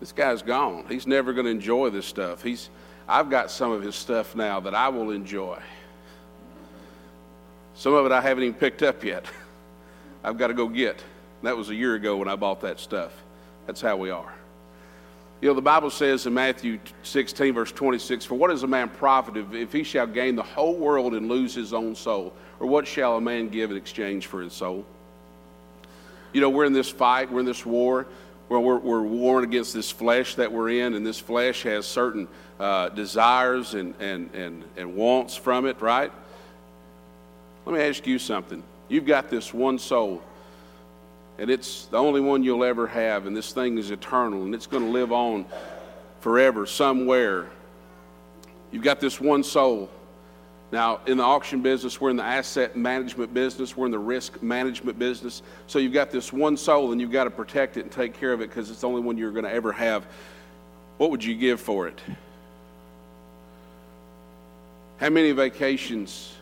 [0.00, 0.86] This guy's gone.
[0.88, 2.42] He's never going to enjoy this stuff.
[2.42, 2.70] He's,
[3.08, 5.58] I've got some of his stuff now that I will enjoy.
[7.74, 9.26] Some of it I haven't even picked up yet.
[10.24, 11.02] I've got to go get.
[11.42, 13.12] That was a year ago when I bought that stuff.
[13.66, 14.32] That's how we are.
[15.40, 18.88] You know, the Bible says in Matthew 16, verse 26, For what is a man
[18.88, 22.32] profited if he shall gain the whole world and lose his own soul?
[22.60, 24.86] Or what shall a man give in exchange for his soul?
[26.32, 28.06] You know, we're in this fight, we're in this war.
[28.48, 32.28] Where we're, we're warring against this flesh that we're in, and this flesh has certain
[32.60, 36.12] uh, desires and, and, and, and wants from it, right?
[37.64, 38.62] Let me ask you something.
[38.88, 40.22] You've got this one soul
[41.38, 44.66] and it's the only one you'll ever have, and this thing is eternal, and it's
[44.66, 45.46] going to live on
[46.20, 47.48] forever somewhere.
[48.70, 49.90] You've got this one soul.
[50.72, 54.42] Now, in the auction business, we're in the asset management business, we're in the risk
[54.42, 55.42] management business.
[55.66, 58.32] So you've got this one soul, and you've got to protect it and take care
[58.32, 60.06] of it because it's the only one you're going to ever have.
[60.98, 62.00] What would you give for it?
[64.98, 66.34] How many vacations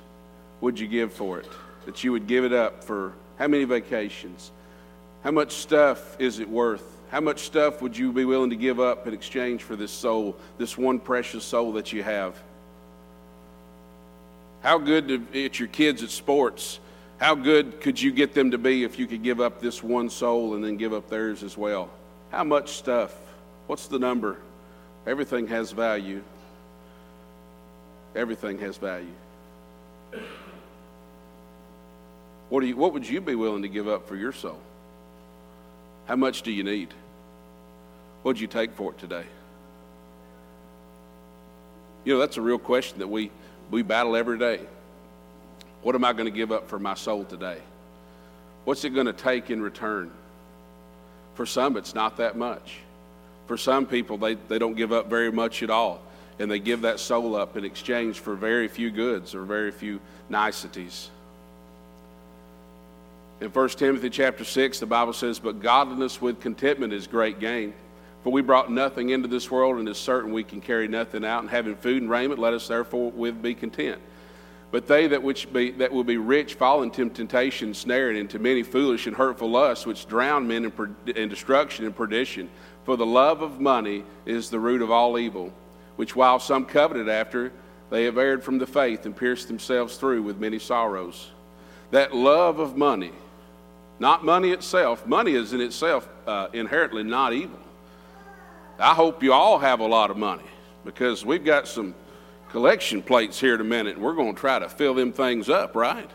[0.61, 1.49] would you give for it?
[1.87, 4.53] That you would give it up for how many vacations?
[5.23, 6.83] How much stuff is it worth?
[7.11, 10.37] How much stuff would you be willing to give up in exchange for this soul,
[10.59, 12.35] this one precious soul that you have?
[14.63, 16.81] How good at your kids at sports,
[17.19, 20.11] how good could you get them to be if you could give up this one
[20.11, 21.91] soul and then give up theirs as well?
[22.31, 23.15] How much stuff?
[23.67, 24.39] What's the number?
[25.07, 26.23] Everything has value.
[28.17, 29.07] Everything has value.
[32.49, 34.59] What, do you, what would you be willing to give up for your soul?
[36.13, 36.93] How much do you need?
[38.23, 39.25] What'd you take for it today?
[42.05, 43.31] You know, that's a real question that we,
[43.71, 44.61] we battle every day.
[45.81, 47.63] What am I going to give up for my soul today?
[48.67, 50.11] What's it going to take in return?
[51.33, 52.81] For some, it's not that much.
[53.47, 56.03] For some people, they, they don't give up very much at all,
[56.39, 59.99] and they give that soul up in exchange for very few goods or very few
[60.29, 61.09] niceties.
[63.43, 67.75] In 1 Timothy chapter 6, the Bible says, But godliness with contentment is great gain.
[68.23, 71.41] For we brought nothing into this world, and it's certain we can carry nothing out.
[71.41, 74.01] And having food and raiment, let us therefore with be content.
[74.71, 78.63] But they that which be that will be rich fall into temptation, snared into many
[78.63, 82.49] foolish and hurtful lusts, which drown men in, per, in destruction and perdition.
[82.85, 85.53] For the love of money is the root of all evil,
[85.97, 87.53] which while some coveted after,
[87.91, 91.33] they have erred from the faith and pierced themselves through with many sorrows.
[91.91, 93.11] That love of money
[94.03, 95.07] not money itself.
[95.07, 97.61] Money is in itself uh, inherently not evil.
[98.77, 100.43] I hope you all have a lot of money
[100.85, 101.95] because we've got some
[102.51, 105.49] collection plates here in a minute and we're going to try to fill them things
[105.49, 106.11] up, right?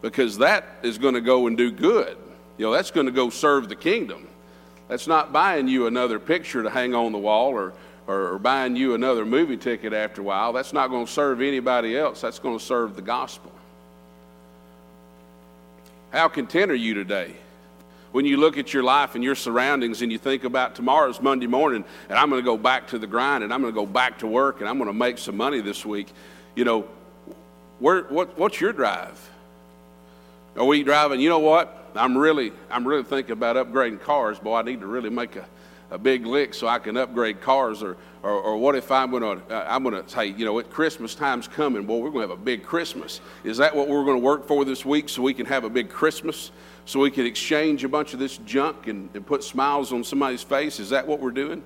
[0.00, 2.16] Because that is going to go and do good.
[2.56, 4.26] You know, that's going to go serve the kingdom.
[4.88, 7.74] That's not buying you another picture to hang on the wall or,
[8.06, 10.54] or, or buying you another movie ticket after a while.
[10.54, 12.22] That's not going to serve anybody else.
[12.22, 13.51] That's going to serve the gospel.
[16.12, 17.34] How content are you today?
[18.12, 21.46] When you look at your life and your surroundings and you think about tomorrow's Monday
[21.46, 23.86] morning and I'm going to go back to the grind and I'm going to go
[23.86, 26.08] back to work and I'm going to make some money this week,
[26.54, 26.86] you know,
[27.78, 29.18] where, what, what's your drive?
[30.54, 31.18] Are we driving?
[31.18, 31.90] You know what?
[31.94, 34.38] I'm really, I'm really thinking about upgrading cars.
[34.38, 35.46] Boy, I need to really make a,
[35.92, 37.82] a big lick so I can upgrade cars?
[37.82, 40.58] Or, or, or what if I'm going to, uh, I'm going to say, you know,
[40.58, 43.20] at Christmas time's coming, boy, we're going to have a big Christmas.
[43.44, 45.70] Is that what we're going to work for this week so we can have a
[45.70, 46.50] big Christmas?
[46.84, 50.42] So we can exchange a bunch of this junk and, and put smiles on somebody's
[50.42, 50.80] face?
[50.80, 51.62] Is that what we're doing?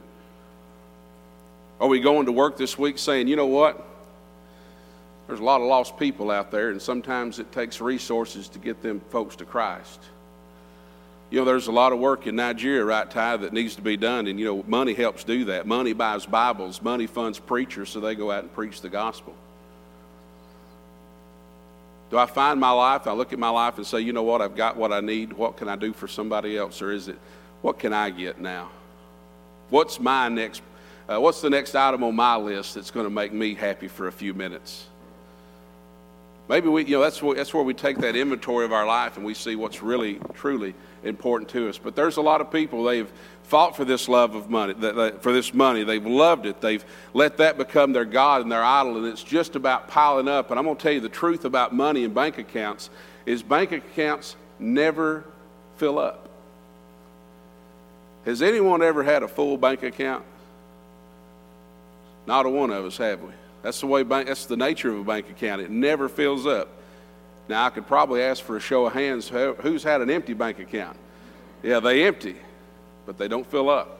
[1.81, 3.87] Are we going to work this week saying, you know what?
[5.27, 8.81] There's a lot of lost people out there, and sometimes it takes resources to get
[8.81, 10.01] them folks to Christ.
[11.29, 13.97] You know, there's a lot of work in Nigeria, right, Ty, that needs to be
[13.97, 15.67] done, and you know, money helps do that.
[15.67, 19.35] Money buys Bibles, money funds preachers so they go out and preach the gospel.
[22.11, 23.09] Do I find my life?
[23.09, 25.33] I look at my life and say, you know what, I've got what I need.
[25.33, 26.81] What can I do for somebody else?
[26.81, 27.19] Or is it,
[27.62, 28.71] what can I get now?
[29.71, 30.62] What's my next,
[31.09, 34.07] uh, what's the next item on my list that's going to make me happy for
[34.07, 34.87] a few minutes?
[36.48, 39.16] Maybe we, you know, that's where, that's where we take that inventory of our life
[39.16, 41.76] and we see what's really, truly important to us.
[41.78, 43.11] But there's a lot of people, they've
[43.42, 44.74] fought for this love of money,
[45.20, 45.85] for this money.
[45.85, 46.61] They've loved it.
[46.61, 50.50] They've let that become their God and their idol, and it's just about piling up.
[50.50, 52.90] And I'm going to tell you the truth about money and bank accounts
[53.24, 55.24] is bank accounts never
[55.76, 56.28] fill up.
[58.24, 60.24] Has anyone ever had a full bank account?
[62.26, 63.30] Not a one of us, have we?
[63.66, 65.61] That's the way bank, that's the nature of a bank account.
[65.61, 66.68] It never fills up.
[67.48, 70.61] Now I could probably ask for a show of hands who's had an empty bank
[70.61, 70.96] account.
[71.64, 72.37] Yeah, they empty,
[73.07, 73.98] but they don't fill up.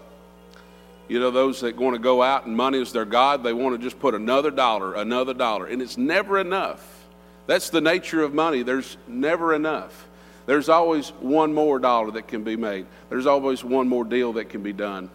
[1.09, 3.75] You know, those that want to go out and money is their God, they want
[3.75, 7.05] to just put another dollar, another dollar, and it's never enough.
[7.49, 8.63] That's the nature of money.
[8.63, 10.07] There's never enough.
[10.47, 12.87] There's always one more dollar that can be made.
[13.09, 15.11] There's always one more deal that can be done.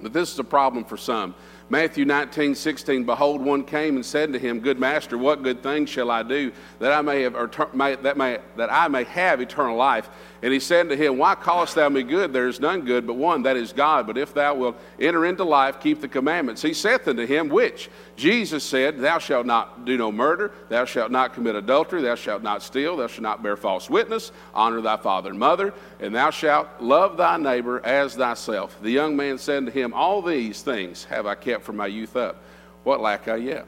[0.00, 1.34] But this is a problem for some.
[1.70, 5.84] Matthew 19, 16, Behold, one came and said to him, Good master, what good thing
[5.84, 9.76] shall I do that I may have, may, that, may, that I may have eternal
[9.76, 10.08] life?
[10.40, 12.32] And he said to him, Why callest thou me good?
[12.32, 14.06] There is none good but one, that is God.
[14.06, 16.62] But if thou wilt enter into life, keep the commandments.
[16.62, 17.90] He saith unto him, Which?
[18.14, 22.42] Jesus said, Thou shalt not do no murder, thou shalt not commit adultery, thou shalt
[22.44, 26.30] not steal, thou shalt not bear false witness, honor thy father and mother, and thou
[26.30, 28.76] shalt love thy neighbor as thyself.
[28.80, 32.14] The young man said to him, All these things have I kept from my youth
[32.14, 32.42] up.
[32.84, 33.66] What lack I yet?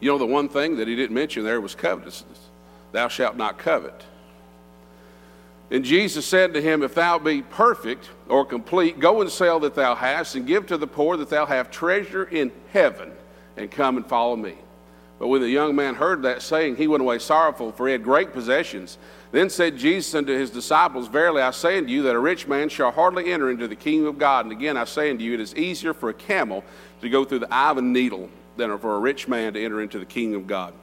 [0.00, 2.38] You know, the one thing that he didn't mention there was covetousness.
[2.90, 4.04] Thou shalt not covet.
[5.70, 9.74] And Jesus said to him, If thou be perfect or complete, go and sell that
[9.74, 13.12] thou hast, and give to the poor that thou have treasure in heaven,
[13.56, 14.54] and come and follow me.
[15.18, 18.04] But when the young man heard that saying, he went away sorrowful, for he had
[18.04, 18.98] great possessions.
[19.32, 22.68] Then said Jesus unto his disciples, Verily I say unto you that a rich man
[22.68, 24.44] shall hardly enter into the kingdom of God.
[24.44, 26.64] And again I say unto you, it is easier for a camel
[27.00, 29.80] to go through the eye of a needle than for a rich man to enter
[29.80, 30.74] into the kingdom of God.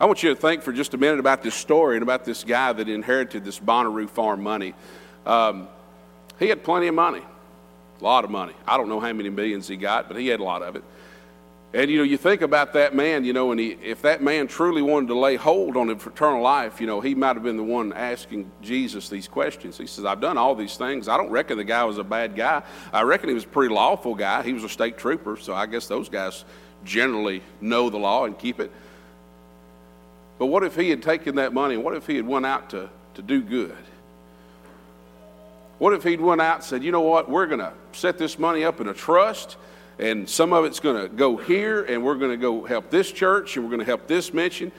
[0.00, 2.42] I want you to think for just a minute about this story and about this
[2.42, 4.72] guy that inherited this Bonnaroo farm money.
[5.26, 5.68] Um,
[6.38, 7.20] he had plenty of money,
[8.00, 8.54] a lot of money.
[8.66, 10.82] I don't know how many millions he got, but he had a lot of it.
[11.74, 14.48] And you know, you think about that man, you know, and he, if that man
[14.48, 17.62] truly wanted to lay hold on eternal life, you know, he might have been the
[17.62, 19.76] one asking Jesus these questions.
[19.76, 21.08] He says, I've done all these things.
[21.08, 22.62] I don't reckon the guy was a bad guy.
[22.90, 24.42] I reckon he was a pretty lawful guy.
[24.44, 26.46] He was a state trooper, so I guess those guys
[26.84, 28.72] generally know the law and keep it.
[30.40, 31.76] But what if he had taken that money?
[31.76, 33.76] What if he had went out to, to do good?
[35.76, 38.38] What if he'd went out and said, you know what, we're going to set this
[38.38, 39.58] money up in a trust,
[39.98, 43.12] and some of it's going to go here, and we're going to go help this
[43.12, 44.72] church, and we're going to help this mission.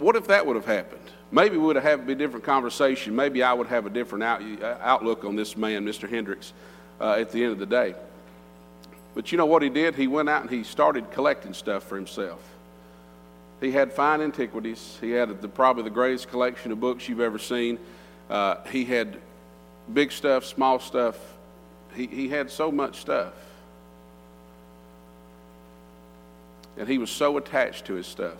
[0.00, 1.00] What if that would have happened?
[1.32, 3.16] Maybe we would have had a different conversation.
[3.16, 4.42] Maybe I would have a different out,
[4.82, 6.06] outlook on this man, Mr.
[6.06, 6.52] Hendricks,
[7.00, 7.94] uh, at the end of the day.
[9.14, 9.94] But you know what he did?
[9.94, 12.42] He went out and he started collecting stuff for himself.
[13.60, 14.98] He had fine antiquities.
[15.00, 17.78] He had the, probably the greatest collection of books you've ever seen.
[18.28, 19.18] Uh, he had
[19.92, 21.18] big stuff, small stuff.
[21.94, 23.32] He, he had so much stuff.
[26.76, 28.36] And he was so attached to his stuff.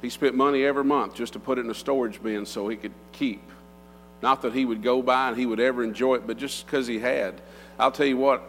[0.00, 2.76] He spent money every month just to put it in a storage bin so he
[2.76, 3.42] could keep.
[4.22, 6.86] Not that he would go by and he would ever enjoy it, but just because
[6.86, 7.40] he had.
[7.78, 8.42] I'll tell you what,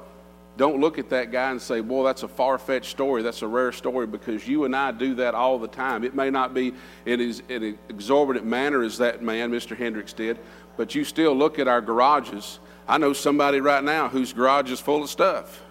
[0.62, 3.24] don't look at that guy and say, Boy, that's a far fetched story.
[3.24, 6.04] That's a rare story because you and I do that all the time.
[6.04, 6.76] It may not be
[7.08, 9.76] in, in an exorbitant manner as that man, Mr.
[9.76, 10.38] Hendricks, did,
[10.78, 12.60] but you still look at our garages.
[12.88, 15.64] I know somebody right now whose garage is full of stuff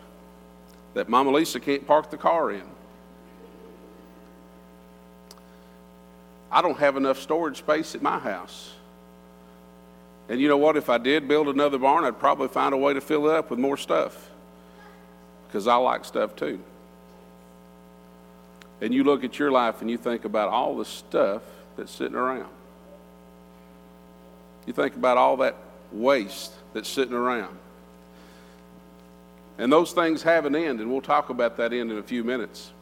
[0.95, 2.65] that Mama Lisa can't park the car in.
[6.51, 8.73] I don't have enough storage space at my house.
[10.29, 10.77] And you know what?
[10.77, 13.51] If I did build another barn, I'd probably find a way to fill it up
[13.51, 14.30] with more stuff
[15.51, 16.61] because I like stuff too.
[18.81, 21.43] And you look at your life and you think about all the stuff
[21.77, 22.49] that's sitting around.
[24.65, 25.57] You think about all that
[25.91, 27.57] waste that's sitting around.
[29.59, 32.23] And those things have an end, and we'll talk about that end in a few
[32.23, 32.73] minutes.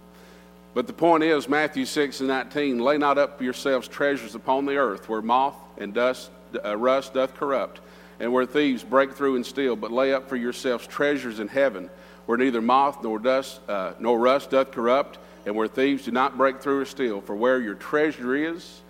[0.75, 4.77] But the point is, Matthew 6 and 19, lay not up yourselves treasures upon the
[4.77, 6.31] earth, where moth and dust,
[6.65, 7.81] uh, rust doth corrupt,
[8.21, 11.91] and where thieves break through and steal, but lay up for yourselves treasures in heaven,
[12.29, 16.37] where neither moth nor dust uh, nor rust doth corrupt, and where thieves do not
[16.37, 17.23] break through or steal.
[17.23, 18.83] For where your treasure is,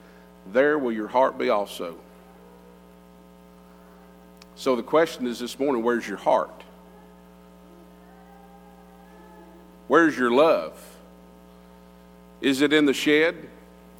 [0.53, 1.97] there will your heart be also.
[4.57, 6.65] So the question is this morning: Where's your heart?
[9.87, 10.77] Where's your love?
[12.41, 13.49] Is it in the shed?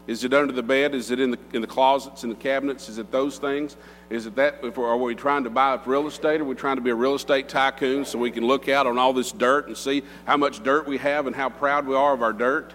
[0.09, 0.95] Is it under the bed?
[0.95, 2.89] Is it in the, in the closets, in the cabinets?
[2.89, 3.77] Is it those things?
[4.09, 4.61] Is it that?
[4.63, 6.41] If are we trying to buy up real estate?
[6.41, 8.97] Are we trying to be a real estate tycoon so we can look out on
[8.97, 12.15] all this dirt and see how much dirt we have and how proud we are
[12.15, 12.73] of our dirt?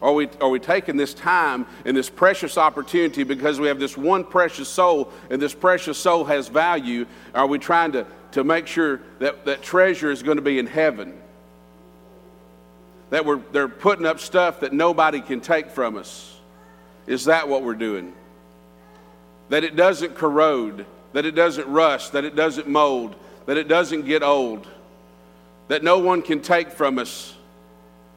[0.00, 3.98] Are we, are we taking this time and this precious opportunity because we have this
[3.98, 7.04] one precious soul and this precious soul has value?
[7.34, 10.66] Are we trying to, to make sure that that treasure is going to be in
[10.66, 11.20] heaven?
[13.14, 16.36] That we're, they're putting up stuff that nobody can take from us.
[17.06, 18.12] Is that what we're doing?
[19.50, 23.14] That it doesn't corrode, that it doesn't rust, that it doesn't mold,
[23.46, 24.66] that it doesn't get old,
[25.68, 27.36] that no one can take from us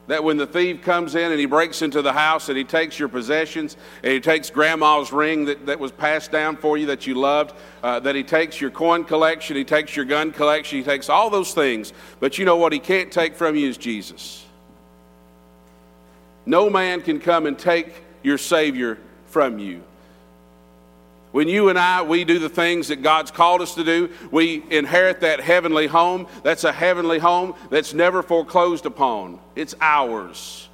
[0.07, 2.97] that when the thief comes in and he breaks into the house and he takes
[2.97, 7.05] your possessions and he takes grandma's ring that, that was passed down for you that
[7.05, 10.83] you loved, uh, that he takes your coin collection, he takes your gun collection, he
[10.83, 11.93] takes all those things.
[12.19, 14.46] But you know what he can't take from you is Jesus.
[16.47, 17.93] No man can come and take
[18.23, 19.83] your Savior from you.
[21.33, 24.63] When you and I, we do the things that God's called us to do, we
[24.69, 26.25] inherit that heavenly home.
[26.43, 29.39] That's a heavenly home that's never foreclosed upon.
[29.57, 30.69] It's ours.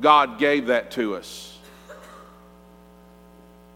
[0.00, 1.58] God gave that to us.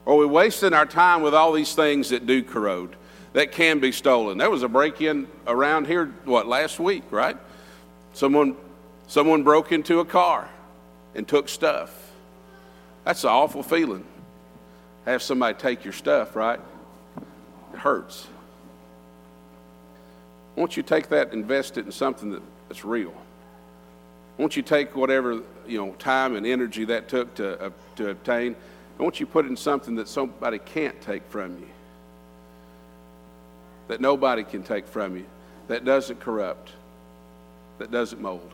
[0.07, 2.97] Are we're wasting our time with all these things that do corrode,
[3.35, 4.39] that can be stolen?
[4.39, 7.37] There was a break in around here, what, last week, right?
[8.15, 8.57] Someone,
[9.07, 10.49] someone broke into a car
[11.15, 12.11] and took stuff.
[13.05, 14.07] That's an awful feeling
[15.05, 16.61] have somebody take your stuff, right?
[17.73, 18.27] It hurts.
[20.57, 23.15] Won't you take that, and invest it in something that, that's real?
[24.39, 28.55] Won't you take whatever you know time and energy that took to uh, to obtain?
[28.99, 31.69] Won't you put it in something that somebody can't take from you?
[33.89, 35.27] That nobody can take from you,
[35.69, 36.71] that doesn't corrupt,
[37.79, 38.53] that doesn't mold.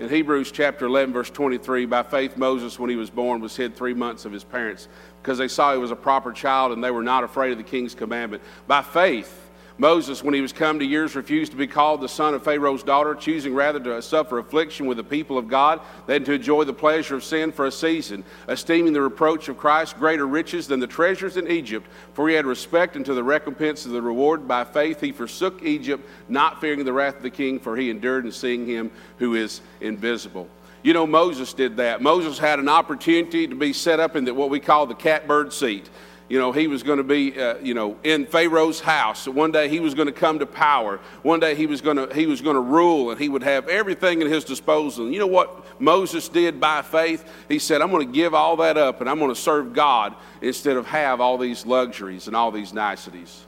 [0.00, 3.76] In Hebrews chapter 11, verse 23, by faith, Moses, when he was born, was hid
[3.76, 4.88] three months of his parents
[5.22, 7.64] because they saw he was a proper child and they were not afraid of the
[7.64, 8.42] king's commandment.
[8.66, 9.49] By faith,
[9.80, 12.82] Moses, when he was come to years, refused to be called the son of Pharaoh's
[12.82, 16.74] daughter, choosing rather to suffer affliction with the people of God than to enjoy the
[16.74, 20.86] pleasure of sin for a season, esteeming the reproach of Christ greater riches than the
[20.86, 24.46] treasures in Egypt, for he had respect unto the recompense of the reward.
[24.46, 28.26] By faith he forsook Egypt, not fearing the wrath of the king, for he endured
[28.26, 30.46] in seeing him who is invisible.
[30.82, 32.02] You know, Moses did that.
[32.02, 35.54] Moses had an opportunity to be set up in the, what we call the catbird
[35.54, 35.88] seat
[36.30, 39.26] you know, he was going to be, uh, you know, in Pharaoh's house.
[39.26, 41.00] One day he was going to come to power.
[41.22, 43.68] One day he was going to he was going to rule, and he would have
[43.68, 45.06] everything at his disposal.
[45.06, 47.28] And you know what Moses did by faith?
[47.48, 50.14] He said, "I'm going to give all that up, and I'm going to serve God
[50.40, 53.44] instead of have all these luxuries and all these niceties."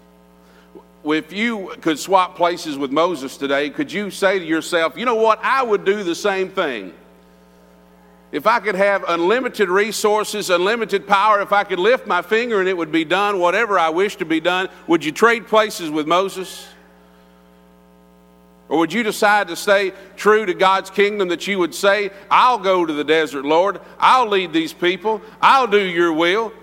[1.04, 5.14] If you could swap places with Moses today, could you say to yourself, "You know
[5.14, 5.38] what?
[5.44, 6.92] I would do the same thing."
[8.32, 12.68] If I could have unlimited resources, unlimited power, if I could lift my finger and
[12.68, 16.06] it would be done, whatever I wish to be done, would you trade places with
[16.06, 16.66] Moses?
[18.70, 22.58] Or would you decide to stay true to God's kingdom that you would say, I'll
[22.58, 23.82] go to the desert, Lord.
[23.98, 25.20] I'll lead these people.
[25.42, 26.54] I'll do your will.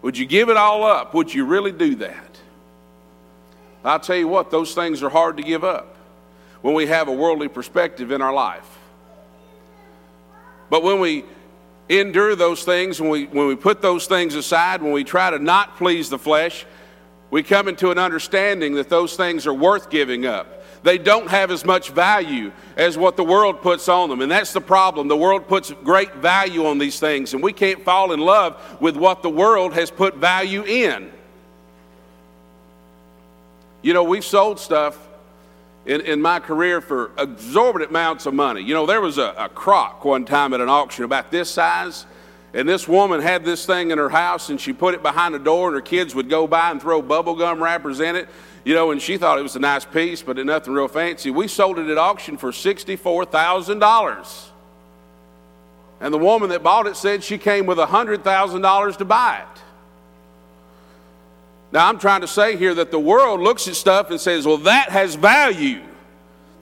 [0.00, 1.12] Would you give it all up?
[1.12, 2.38] Would you really do that?
[3.84, 5.94] I'll tell you what, those things are hard to give up
[6.62, 8.77] when we have a worldly perspective in our life.
[10.70, 11.24] But when we
[11.88, 15.38] endure those things, when we, when we put those things aside, when we try to
[15.38, 16.66] not please the flesh,
[17.30, 20.64] we come into an understanding that those things are worth giving up.
[20.82, 24.20] They don't have as much value as what the world puts on them.
[24.20, 25.08] And that's the problem.
[25.08, 28.96] The world puts great value on these things, and we can't fall in love with
[28.96, 31.10] what the world has put value in.
[33.82, 35.07] You know, we've sold stuff
[35.88, 38.60] in, in my career for exorbitant amounts of money.
[38.60, 42.04] You know, there was a, a crock one time at an auction about this size,
[42.52, 45.38] and this woman had this thing in her house, and she put it behind the
[45.38, 48.28] door, and her kids would go by and throw bubble gum wrappers in it.
[48.64, 51.30] You know, and she thought it was a nice piece, but nothing real fancy.
[51.30, 54.44] We sold it at auction for $64,000.
[56.00, 59.57] And the woman that bought it said she came with $100,000 to buy it.
[61.70, 64.56] Now, I'm trying to say here that the world looks at stuff and says, well,
[64.58, 65.82] that has value.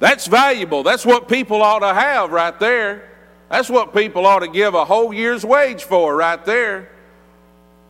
[0.01, 0.83] That's valuable.
[0.83, 3.09] That's what people ought to have right there.
[3.49, 6.91] That's what people ought to give a whole year's wage for right there.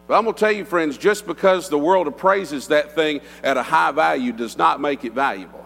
[0.06, 3.56] But I'm going to tell you, friends, just because the world appraises that thing at
[3.56, 5.64] a high value does not make it valuable.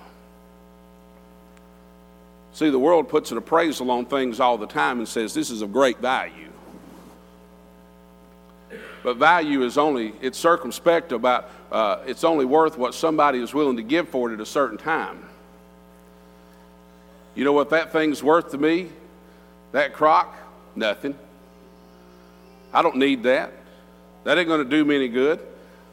[2.53, 5.63] See, the world puts an appraisal on things all the time and says this is
[5.63, 6.49] of great value.
[9.03, 13.77] But value is only, it's circumspect about, uh, it's only worth what somebody is willing
[13.77, 15.25] to give for it at a certain time.
[17.35, 18.89] You know what that thing's worth to me?
[19.73, 20.37] That crock?
[20.75, 21.17] Nothing.
[22.73, 23.53] I don't need that.
[24.25, 25.41] That ain't going to do me any good.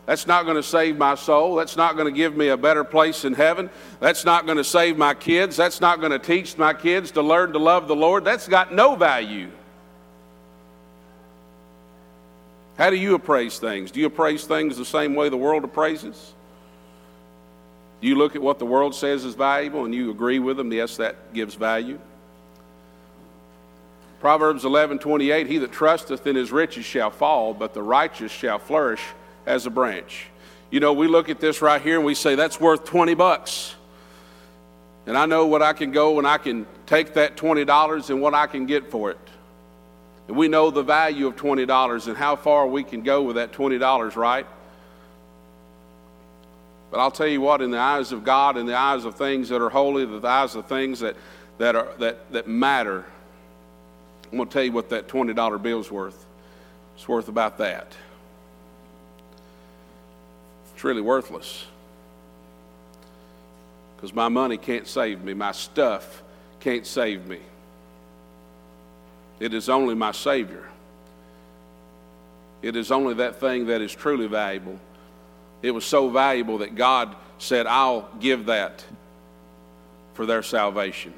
[0.06, 1.56] That's not going to save my soul.
[1.56, 3.70] That's not going to give me a better place in heaven.
[4.00, 5.58] That's not going to save my kids.
[5.58, 8.24] That's not going to teach my kids to learn to love the Lord.
[8.24, 9.52] That's got no value.
[12.78, 13.90] How do you appraise things?
[13.92, 16.34] Do you appraise things the same way the world appraises?
[18.02, 20.72] Do you look at what the world says is valuable and you agree with them?
[20.72, 22.00] Yes, that gives value.
[24.20, 28.60] Proverbs 11 28 He that trusteth in his riches shall fall, but the righteous shall
[28.60, 29.02] flourish
[29.48, 30.28] as a branch.
[30.70, 33.74] You know, we look at this right here and we say, that's worth 20 bucks.
[35.06, 38.34] And I know what I can go and I can take that $20 and what
[38.34, 39.18] I can get for it.
[40.28, 43.54] And we know the value of $20 and how far we can go with that
[43.54, 44.46] $20, right?
[46.92, 49.50] But I'll tell you what, in the eyes of God, in the eyes of things
[49.50, 51.16] that are holy, the eyes of things that,
[51.58, 53.06] that, are, that, that matter,
[54.32, 56.26] I'm going to tell you what that $20 bill is worth.
[56.96, 57.96] It's worth about that.
[60.74, 61.66] It's really worthless.
[63.96, 66.22] Because my money can't save me, my stuff
[66.60, 67.40] can't save me.
[69.40, 70.68] It is only my Savior.
[72.62, 74.80] It is only that thing that is truly valuable.
[75.62, 78.84] It was so valuable that God said, I'll give that
[80.14, 81.14] for their salvation.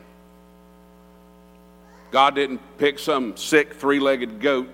[2.11, 4.67] God didn't pick some sick three legged goat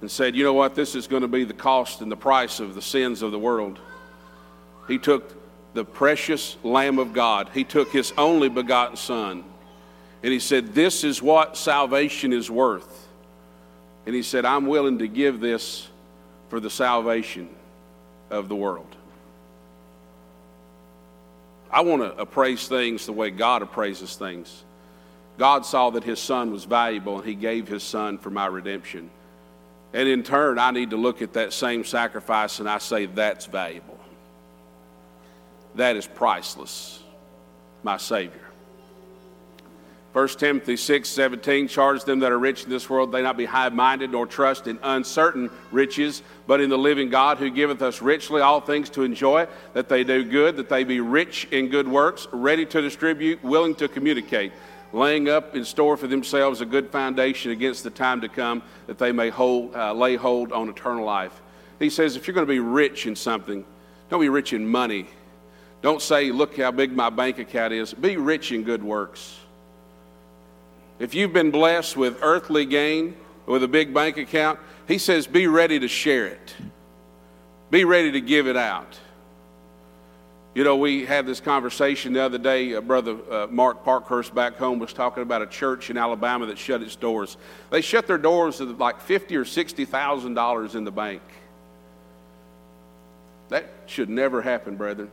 [0.00, 0.74] and said, You know what?
[0.74, 3.38] This is going to be the cost and the price of the sins of the
[3.38, 3.80] world.
[4.86, 5.34] He took
[5.74, 9.44] the precious Lamb of God, He took His only begotten Son,
[10.22, 13.08] and He said, This is what salvation is worth.
[14.06, 15.88] And He said, I'm willing to give this
[16.48, 17.48] for the salvation
[18.30, 18.94] of the world.
[21.70, 24.64] I want to appraise things the way God appraises things.
[25.36, 29.10] God saw that His Son was valuable and He gave His Son for my redemption.
[29.92, 33.46] And in turn, I need to look at that same sacrifice and I say, that's
[33.46, 33.98] valuable
[35.78, 37.00] that is priceless,
[37.82, 38.47] my Savior.
[40.12, 43.44] 1 Timothy 6 17 charges them that are rich in this world, they not be
[43.44, 48.00] high minded nor trust in uncertain riches, but in the living God who giveth us
[48.00, 51.86] richly all things to enjoy, that they do good, that they be rich in good
[51.86, 54.52] works, ready to distribute, willing to communicate,
[54.94, 58.98] laying up in store for themselves a good foundation against the time to come, that
[58.98, 61.42] they may hold, uh, lay hold on eternal life.
[61.78, 63.64] He says, if you're going to be rich in something,
[64.08, 65.06] don't be rich in money
[65.80, 67.94] don't say, look how big my bank account is.
[67.94, 69.37] Be rich in good works.
[70.98, 75.46] If you've been blessed with earthly gain, with a big bank account, he says, be
[75.46, 76.54] ready to share it.
[77.70, 78.98] Be ready to give it out.
[80.54, 82.74] You know, we had this conversation the other day.
[82.74, 86.58] Uh, Brother uh, Mark Parkhurst back home was talking about a church in Alabama that
[86.58, 87.36] shut its doors.
[87.70, 91.22] They shut their doors with like fifty or sixty thousand dollars in the bank.
[93.50, 95.10] That should never happen, brethren.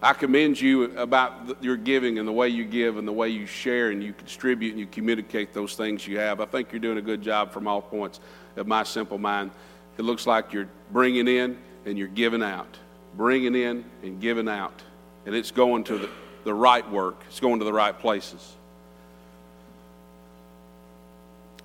[0.00, 3.46] I commend you about your giving and the way you give and the way you
[3.46, 6.40] share and you distribute and you communicate those things you have.
[6.40, 8.20] I think you're doing a good job from all points
[8.56, 9.50] of my simple mind.
[9.96, 12.76] It looks like you're bringing in and you're giving out,
[13.16, 14.82] bringing in and giving out.
[15.26, 16.10] And it's going to the,
[16.44, 18.54] the right work, it's going to the right places.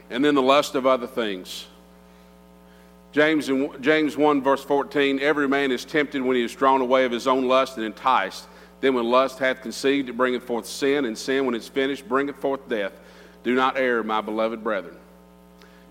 [0.10, 1.68] And then the lust of other things.
[3.14, 7.05] James, in, James 1, verse 14 Every man is tempted when he is drawn away
[7.05, 8.47] of his own lust and enticed.
[8.82, 12.36] Then, when lust hath conceived, it bringeth forth sin, and sin, when it's finished, bringeth
[12.36, 12.91] forth death.
[13.43, 14.97] Do not err, my beloved brethren.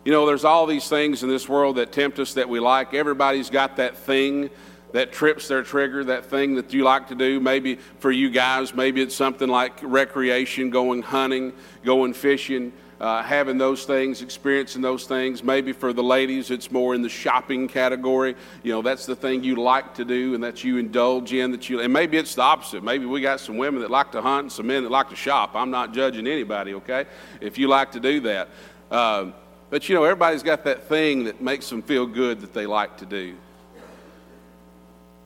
[0.05, 2.93] You know, there's all these things in this world that tempt us that we like.
[2.93, 4.51] Everybody's got that thing
[4.91, 7.39] that trips their trigger, that thing that you like to do.
[7.39, 11.53] Maybe for you guys, maybe it's something like recreation, going hunting,
[11.85, 12.73] going fishing
[13.03, 15.43] uh, having those things, experiencing those things.
[15.43, 18.37] Maybe for the ladies, it's more in the shopping category.
[18.63, 21.51] You know, that's the thing you like to do and that you indulge in.
[21.51, 22.85] That you, and maybe it's the opposite.
[22.85, 25.17] Maybe we got some women that like to hunt and some men that like to
[25.17, 25.57] shop.
[25.57, 27.07] I'm not judging anybody, okay?
[27.41, 28.49] If you like to do that.
[28.93, 29.35] Um,
[29.69, 32.99] but you know, everybody's got that thing that makes them feel good that they like
[32.99, 33.35] to do.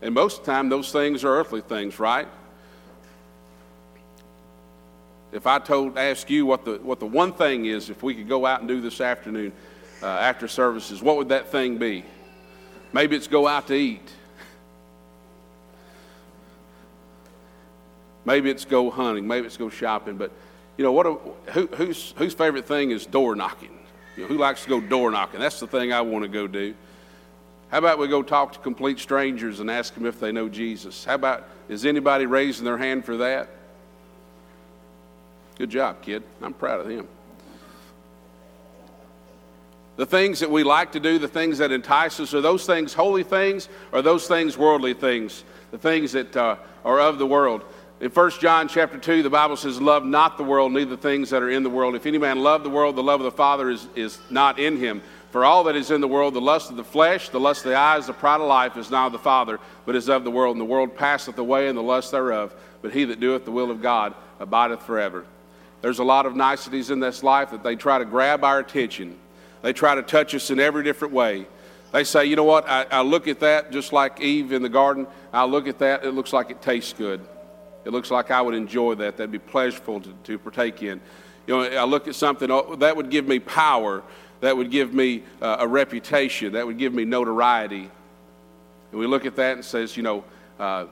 [0.01, 2.27] And most of the time, those things are earthly things, right?
[5.37, 8.26] If I told, ask you what the, what the one thing is, if we could
[8.26, 9.53] go out and do this afternoon
[10.03, 12.07] uh, after services, what would that thing be?
[12.95, 14.11] Maybe it's go out to eat.
[18.24, 19.26] Maybe it's go hunting.
[19.26, 20.16] Maybe it's go shopping.
[20.16, 20.32] But,
[20.78, 21.16] you know, what a,
[21.53, 23.78] who, whose, whose favorite thing is door knocking?
[24.16, 25.39] You know, who likes to go door knocking?
[25.39, 26.74] That's the thing I want to go do.
[27.68, 31.05] How about we go talk to complete strangers and ask them if they know Jesus?
[31.05, 33.51] How about, is anybody raising their hand for that?
[35.57, 36.23] Good job, kid.
[36.43, 37.09] I'm proud of him.
[39.97, 42.93] The things that we like to do, the things that entice us, are those things
[42.93, 45.43] holy things or those things worldly things?
[45.71, 47.65] The things that uh, are of the world.
[47.99, 51.31] In 1 John chapter 2, the Bible says, Love not the world, neither the things
[51.31, 51.95] that are in the world.
[51.95, 54.77] If any man love the world, the love of the Father is, is not in
[54.77, 55.01] him.
[55.31, 57.71] For all that is in the world, the lust of the flesh, the lust of
[57.71, 60.31] the eyes, the pride of life, is not of the Father, but is of the
[60.31, 60.57] world.
[60.57, 62.55] And the world passeth away, and the lust thereof.
[62.83, 65.25] But he that doeth the will of God abideth forever.
[65.87, 69.16] There's a lot of niceties in this life that they try to grab our attention.
[69.62, 71.47] They try to touch us in every different way.
[71.93, 74.68] They say, you know what, I, I look at that just like Eve in the
[74.68, 75.07] garden.
[75.32, 77.24] I look at that, it looks like it tastes good.
[77.84, 79.16] It looks like I would enjoy that.
[79.16, 81.01] That'd be pleasurable to, to partake in.
[81.47, 84.03] You know, I look at something oh, that would give me power,
[84.41, 87.89] that would give me uh, a reputation, that would give me notoriety.
[88.91, 90.24] And we look at that and says, you know,
[90.59, 90.87] uh,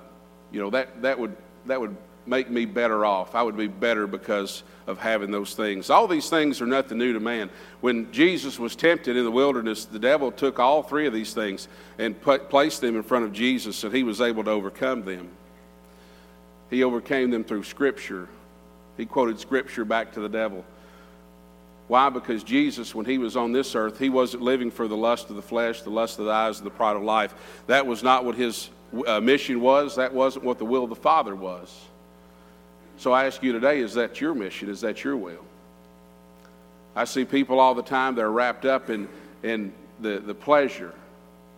[0.52, 1.36] you know that, that, would,
[1.66, 1.96] that would
[2.26, 3.34] make me better off.
[3.34, 5.90] I would be better because of having those things.
[5.90, 7.50] All these things are nothing new to man.
[7.80, 11.68] When Jesus was tempted in the wilderness, the devil took all three of these things
[11.98, 15.28] and put, placed them in front of Jesus, and he was able to overcome them.
[16.70, 18.28] He overcame them through Scripture.
[18.96, 20.64] He quoted Scripture back to the devil.
[21.86, 22.08] Why?
[22.08, 25.36] Because Jesus, when he was on this earth, he wasn't living for the lust of
[25.36, 27.34] the flesh, the lust of the eyes, and the pride of life.
[27.66, 28.70] That was not what his
[29.06, 29.96] uh, mission was.
[29.96, 31.78] That wasn't what the will of the Father was.
[32.96, 34.68] So I ask you today is that your mission?
[34.68, 35.44] Is that your will?
[36.96, 39.08] I see people all the time that are wrapped up in,
[39.42, 40.94] in the, the pleasure.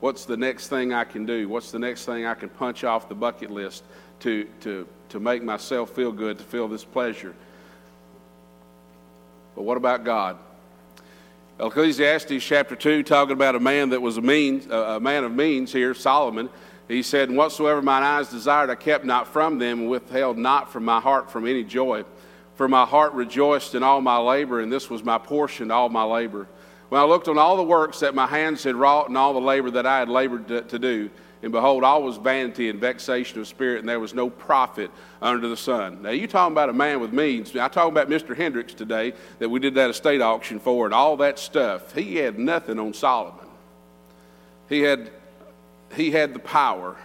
[0.01, 1.49] What's the next thing I can do?
[1.49, 3.85] What's the next thing I can punch off the bucket list
[4.21, 7.35] to, to, to make myself feel good, to feel this pleasure?
[9.55, 10.39] But what about God?
[11.59, 15.73] Ecclesiastes chapter 2, talking about a man that was a, means, a man of means
[15.73, 16.51] here, Solomon.
[16.89, 20.73] He said, And whatsoever mine eyes desired, I kept not from them, and withheld not
[20.73, 22.05] from my heart from any joy.
[22.55, 26.05] For my heart rejoiced in all my labor, and this was my portion, all my
[26.05, 26.47] labor.
[26.89, 29.41] When I looked on all the works that my hands had wrought, and all the
[29.41, 31.11] labor that I had labored to, to do,
[31.43, 35.49] and behold, all was vanity and vexation of spirit, and there was no profit under
[35.49, 36.03] the sun.
[36.03, 37.55] Now, you talking about a man with means.
[37.55, 38.35] I talking about Mr.
[38.35, 41.95] Hendricks today that we did that estate auction for, and all that stuff.
[41.95, 43.47] He had nothing on Solomon.
[44.69, 45.11] He had
[45.95, 46.97] he had the power,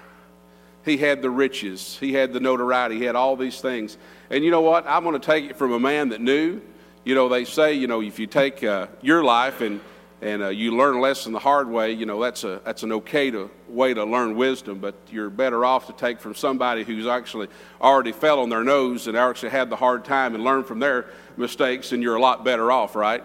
[0.83, 3.97] he had the riches, he had the notoriety, he had all these things.
[4.29, 4.85] And you know what?
[4.87, 6.61] I'm going to take it from a man that knew.
[7.03, 9.81] You know, they say, you know, if you take uh, your life and
[10.21, 12.91] and uh, you learn a lesson the hard way, you know, that's, a, that's an
[12.91, 17.07] okay to, way to learn wisdom, but you're better off to take from somebody who's
[17.07, 17.47] actually
[17.81, 21.07] already fell on their nose and actually had the hard time and learn from their
[21.37, 23.23] mistakes, and you're a lot better off, right?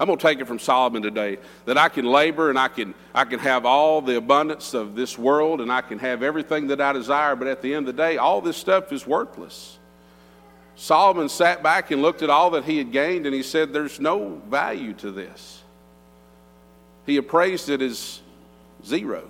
[0.00, 2.94] I'm going to take it from Solomon today that I can labor and I can,
[3.14, 6.80] I can have all the abundance of this world and I can have everything that
[6.80, 9.78] I desire, but at the end of the day, all this stuff is worthless.
[10.76, 13.98] Solomon sat back and looked at all that he had gained and he said, There's
[13.98, 15.64] no value to this.
[17.04, 18.20] He appraised it as
[18.86, 19.26] zero.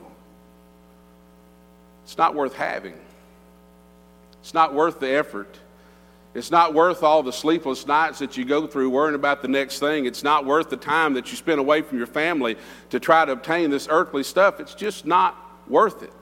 [2.04, 2.98] It's not worth having,
[4.40, 5.58] it's not worth the effort.
[6.38, 9.80] It's not worth all the sleepless nights that you go through worrying about the next
[9.80, 10.06] thing.
[10.06, 12.56] It's not worth the time that you spend away from your family
[12.90, 14.60] to try to obtain this earthly stuff.
[14.60, 15.36] It's just not
[15.68, 16.12] worth it.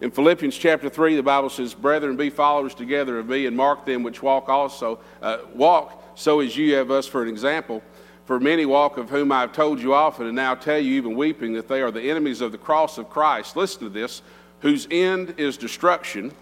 [0.00, 3.86] In Philippians chapter 3, the Bible says, Brethren, be followers together of me, and mark
[3.86, 7.82] them which walk also, uh, walk so as you have us for an example.
[8.26, 11.14] For many walk of whom I have told you often, and now tell you, even
[11.14, 13.54] weeping, that they are the enemies of the cross of Christ.
[13.54, 14.22] Listen to this
[14.60, 16.32] whose end is destruction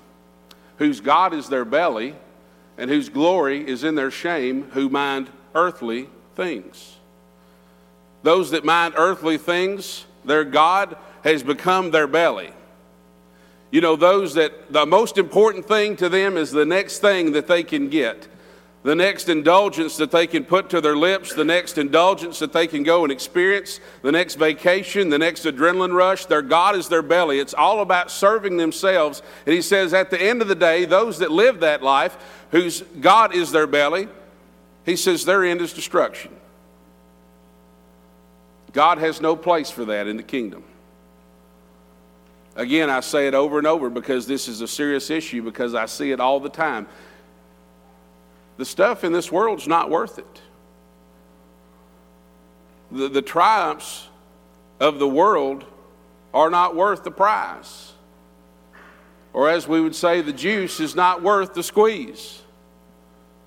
[0.83, 2.13] whose God is their belly,
[2.77, 6.97] and whose glory is in their shame, who mind earthly things.
[8.25, 12.51] Those that mind earthly things, their God has become their belly.
[13.71, 17.47] You know, those that the most important thing to them is the next thing that
[17.47, 18.27] they can get
[18.83, 22.67] the next indulgence that they can put to their lips, the next indulgence that they
[22.67, 26.27] can go and experience, the next vacation, the next adrenaline rush.
[26.27, 27.39] Their God is their belly.
[27.39, 29.23] It's all about serving themselves.
[29.47, 32.17] And he says, at the end of the day, those that live that life,
[32.51, 34.09] whose God is their belly,
[34.85, 36.35] he says their end is destruction.
[38.73, 40.65] God has no place for that in the kingdom.
[42.57, 45.87] Again, I say it over and over because this is a serious issue because I
[45.87, 46.87] see it all the time.
[48.57, 50.43] The stuff in this world's not worth it.
[52.91, 54.09] The, the triumphs
[54.81, 55.65] of the world
[56.35, 57.93] are not worth the price.
[59.33, 62.43] Or, as we would say, the juice is not worth the squeeze.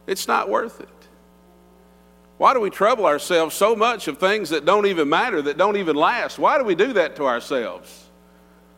[0.08, 0.90] It's not worth it.
[2.38, 5.78] Why do we trouble ourselves so much of things that don't even matter, that don't
[5.78, 6.38] even last?
[6.38, 8.08] Why do we do that to ourselves?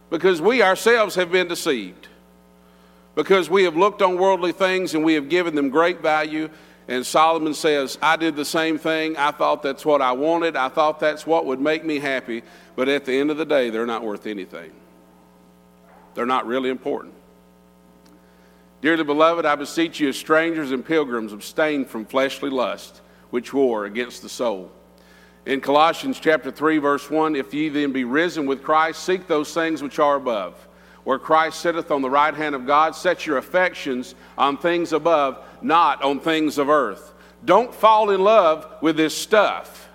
[0.10, 2.08] Because we ourselves have been deceived.
[3.18, 6.50] Because we have looked on worldly things and we have given them great value.
[6.88, 9.18] And Solomon says, I did the same thing.
[9.18, 10.56] I thought that's what I wanted.
[10.56, 12.44] I thought that's what would make me happy.
[12.76, 14.72] But at the end of the day, they're not worth anything.
[16.14, 17.16] They're not really important.
[18.82, 23.02] Dearly beloved, I beseech you, as strangers and pilgrims, abstain from fleshly lust,
[23.32, 24.72] which war against the soul.
[25.48, 29.52] In Colossians chapter 3, verse 1, if ye then be risen with Christ, seek those
[29.56, 30.67] things which are above,
[31.08, 32.94] where Christ sitteth on the right hand of God.
[32.94, 37.14] Set your affections on things above, not on things of earth.
[37.46, 39.88] Don't fall in love with this stuff.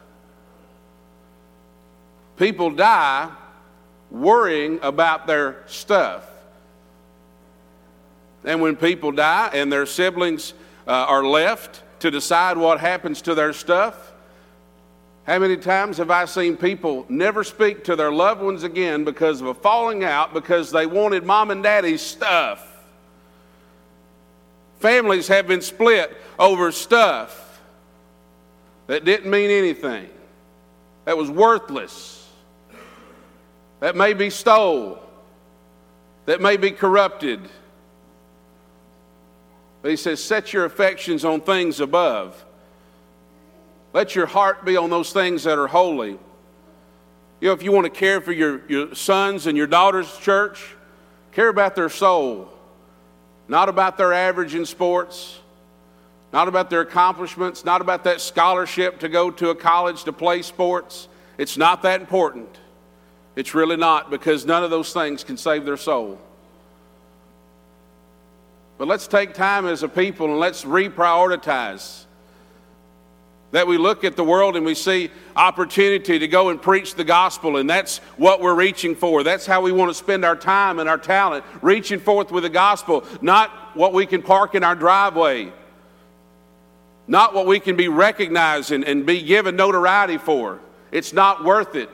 [2.39, 3.31] People die
[4.11, 6.27] worrying about their stuff.
[8.43, 10.55] And when people die and their siblings
[10.89, 14.12] uh, are left to decide what happens to their stuff,
[15.25, 19.41] how many times have I seen people never speak to their loved ones again because
[19.41, 22.69] of a falling out because they wanted mom and daddy's stuff?
[24.81, 27.61] Families have been split over stuff
[28.89, 30.11] that didn't mean anything,
[31.05, 32.29] that was worthless,
[33.79, 34.99] that may be stole,
[36.27, 37.41] that may be corrupted.
[39.83, 42.45] But he says, Set your affections on things above.
[43.93, 46.19] Let your heart be on those things that are holy.
[47.41, 50.77] You know, if you want to care for your, your sons and your daughters' church,
[51.33, 52.49] care about their soul,
[53.49, 55.41] not about their average in sports,
[56.33, 60.43] not about their accomplishments, not about that scholarship to go to a college to play
[60.43, 61.09] sports.
[61.37, 62.49] It's not that important.
[63.37, 66.19] It's really not because none of those things can save their soul.
[68.79, 72.05] But let's take time as a people and let's reprioritize.
[73.53, 77.05] That we look at the world and we see opportunity to go and preach the
[77.05, 79.23] gospel, and that's what we're reaching for.
[79.23, 82.51] That's how we want to spend our time and our talent, reaching forth with the
[82.51, 85.53] gospel, not what we can park in our driveway,
[87.07, 90.59] not what we can be recognized and, and be given notoriety for.
[90.91, 91.91] It's not worth it.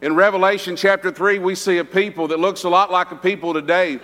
[0.00, 3.54] In Revelation chapter 3, we see a people that looks a lot like a people
[3.54, 4.00] today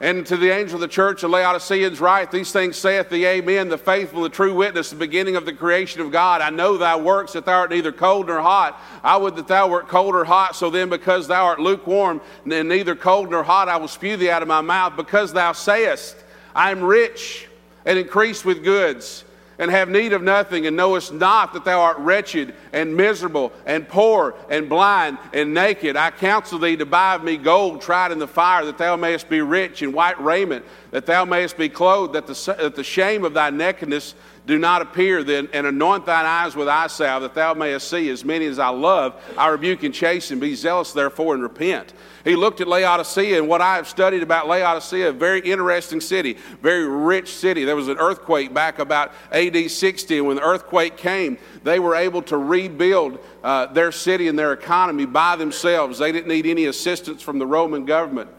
[0.00, 3.68] and to the angel of the church of Laodiceans, write, These things saith the Amen,
[3.68, 6.40] the faithful, the true witness, the beginning of the creation of God.
[6.40, 8.80] I know thy works, that thou art neither cold nor hot.
[9.04, 10.56] I would that thou wert cold or hot.
[10.56, 14.30] So then, because thou art lukewarm, and neither cold nor hot, I will spew thee
[14.30, 14.96] out of my mouth.
[14.96, 16.16] Because thou sayest,
[16.56, 17.48] I am rich
[17.84, 19.24] and increased with goods
[19.58, 23.88] and have need of nothing, and knowest not that thou art wretched and miserable and
[23.88, 25.96] poor and blind and naked.
[25.96, 29.28] I counsel thee to buy of me gold tried in the fire, that thou mayest
[29.28, 33.24] be rich, in white raiment, that thou mayest be clothed, that the, that the shame
[33.24, 34.14] of thy nakedness
[34.46, 38.10] do not appear then, and anoint thine eyes with eye salve, that thou mayest see
[38.10, 39.14] as many as I love.
[39.38, 40.38] I rebuke and chasten.
[40.38, 41.94] Be zealous, therefore, and repent.
[42.24, 46.36] He looked at Laodicea, and what I have studied about Laodicea, a very interesting city,
[46.60, 47.64] very rich city.
[47.64, 51.94] There was an earthquake back about AD 60, and when the earthquake came, they were
[51.94, 55.98] able to rebuild uh, their city and their economy by themselves.
[55.98, 58.30] They didn't need any assistance from the Roman government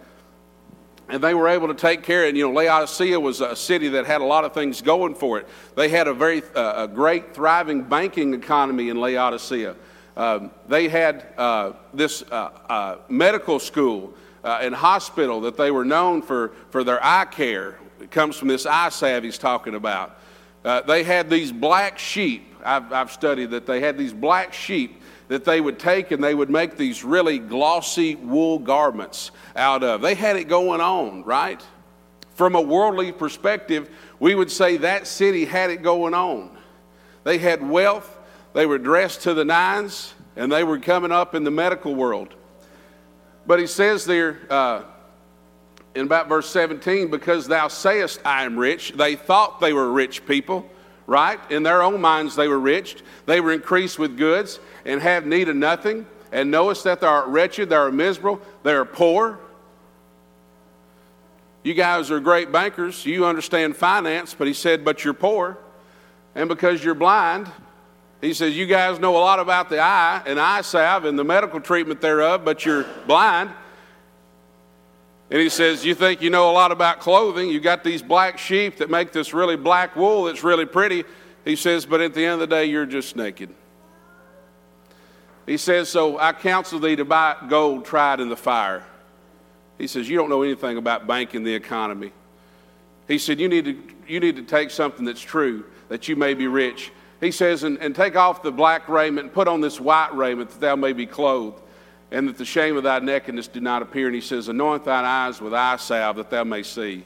[1.07, 2.35] and they were able to take care And.
[2.35, 5.47] You know, Laodicea was a city that had a lot of things going for it.
[5.75, 9.75] They had a very uh, a great, thriving banking economy in Laodicea.
[10.17, 14.13] Um, they had uh, this uh, uh medical school
[14.45, 17.79] uh, and hospital that they were known for, for their eye care.
[17.99, 20.19] It comes from this eye salve he's talking about.
[20.63, 22.55] Uh, they had these black sheep.
[22.63, 26.35] I've, I've studied that they had these black sheep that they would take and they
[26.35, 30.01] would make these really glossy wool garments out of.
[30.01, 31.61] They had it going on, right?
[32.35, 36.55] From a worldly perspective, we would say that city had it going on.
[37.23, 38.17] They had wealth,
[38.53, 42.35] they were dressed to the nines, and they were coming up in the medical world.
[43.47, 44.83] But he says there uh,
[45.95, 50.25] in about verse 17, because thou sayest, I am rich, they thought they were rich
[50.25, 50.69] people,
[51.07, 51.39] right?
[51.51, 52.97] In their own minds, they were rich.
[53.25, 57.27] They were increased with goods and have need of nothing, and knowest that they are
[57.27, 59.39] wretched, they are miserable, they are poor.
[61.63, 65.57] You guys are great bankers, you understand finance, but he said, but you're poor.
[66.35, 67.49] And because you're blind,
[68.21, 71.23] he says, you guys know a lot about the eye and eye salve and the
[71.23, 73.49] medical treatment thereof, but you're blind.
[75.29, 77.49] And he says, You think you know a lot about clothing?
[77.49, 81.03] You got these black sheep that make this really black wool that's really pretty.
[81.43, 83.49] He says, But at the end of the day, you're just naked.
[85.45, 88.83] He says, So I counsel thee to buy gold tried in the fire.
[89.77, 92.11] He says, You don't know anything about banking the economy.
[93.07, 96.33] He said, You need to, you need to take something that's true, that you may
[96.33, 96.91] be rich.
[97.19, 100.51] he says, and, and take off the black raiment and put on this white raiment
[100.51, 101.61] that thou may be clothed,
[102.15, 104.05] and that the shame of thy nakedness do not appear.
[104.05, 107.03] And he says, Anoint thine eyes with eye salve that thou may see.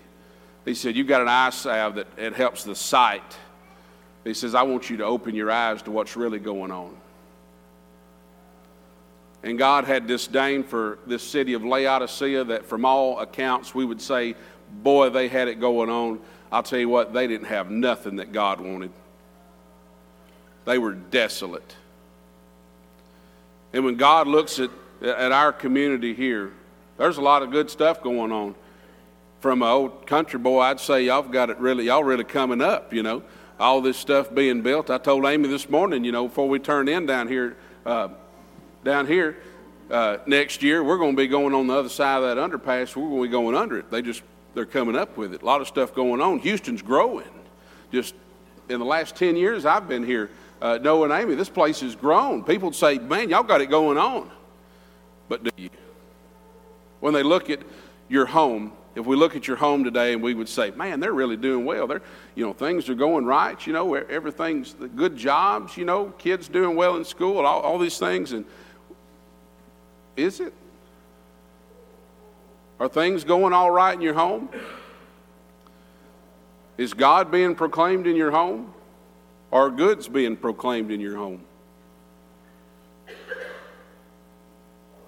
[0.66, 3.36] He said, You've got an eye salve that it helps the sight.
[4.24, 6.96] He says, I want you to open your eyes to what's really going on.
[9.42, 14.02] And God had disdain for this city of Laodicea that, from all accounts, we would
[14.02, 14.36] say,
[14.84, 16.20] boy, they had it going on.
[16.52, 18.92] I'll tell you what, they didn't have nothing that God wanted.
[20.66, 21.76] They were desolate.
[23.74, 24.70] And when God looks at,
[25.02, 26.52] at our community here,
[26.98, 28.56] there's a lot of good stuff going on.
[29.40, 32.94] From an old country boy, I'd say y'all got it really, y'all really coming up,
[32.94, 33.24] you know.
[33.58, 34.90] All this stuff being built.
[34.90, 38.10] I told Amy this morning, you know, before we turned in down here, uh,
[38.84, 39.38] down here
[39.90, 42.96] uh, next year, we're going to be going on the other side of that underpass.
[42.96, 43.90] We're going to be going under it.
[43.90, 44.24] They just
[44.54, 45.42] they're coming up with it.
[45.42, 46.40] A lot of stuff going on.
[46.40, 47.30] Houston's growing.
[47.92, 48.16] Just
[48.68, 50.30] in the last 10 years I've been here,
[50.62, 52.44] uh, Noah and Amy, this place has grown.
[52.44, 54.30] People say, man, y'all got it going on.
[55.30, 55.70] But do you?
[57.00, 57.60] When they look at
[58.10, 61.14] your home, if we look at your home today and we would say, man, they're
[61.14, 61.88] really doing well.
[61.88, 62.02] They're,
[62.36, 63.66] you know, things are going right.
[63.66, 65.78] You know, everything's good jobs.
[65.78, 67.46] You know, kids doing well in school.
[67.46, 68.34] All, all these things.
[68.34, 68.44] And
[70.18, 70.54] is it?
[72.80, 74.50] Are things going all right in your home?
[76.78, 78.74] Is God being proclaimed in your home?
[79.52, 81.44] Are goods being proclaimed in your home?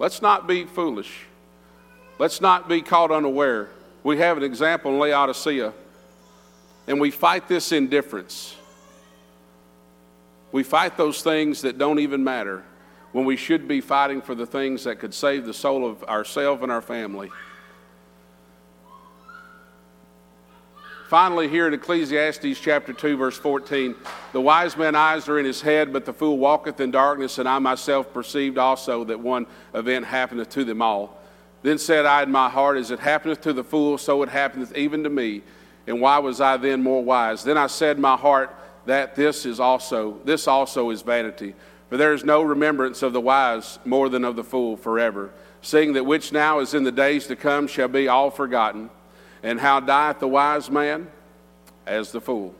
[0.02, 1.26] Let's not be foolish.
[2.18, 3.68] Let's not be caught unaware.
[4.02, 5.72] We have an example in Laodicea,
[6.88, 8.56] and we fight this indifference.
[10.50, 12.64] We fight those things that don't even matter
[13.12, 16.64] when we should be fighting for the things that could save the soul of ourselves
[16.64, 17.30] and our family.
[21.12, 23.94] Finally, here in Ecclesiastes chapter 2, verse 14,
[24.32, 27.46] the wise man's eyes are in his head, but the fool walketh in darkness, and
[27.46, 31.20] I myself perceived also that one event happeneth to them all.
[31.60, 34.74] Then said I in my heart, As it happeneth to the fool, so it happeneth
[34.74, 35.42] even to me.
[35.86, 37.44] And why was I then more wise?
[37.44, 38.56] Then I said in my heart,
[38.86, 41.54] that this is also this also is vanity.
[41.90, 45.92] For there is no remembrance of the wise more than of the fool forever, seeing
[45.92, 48.88] that which now is in the days to come shall be all forgotten.
[49.42, 51.08] And how dieth the wise man?
[51.86, 52.54] As the fool.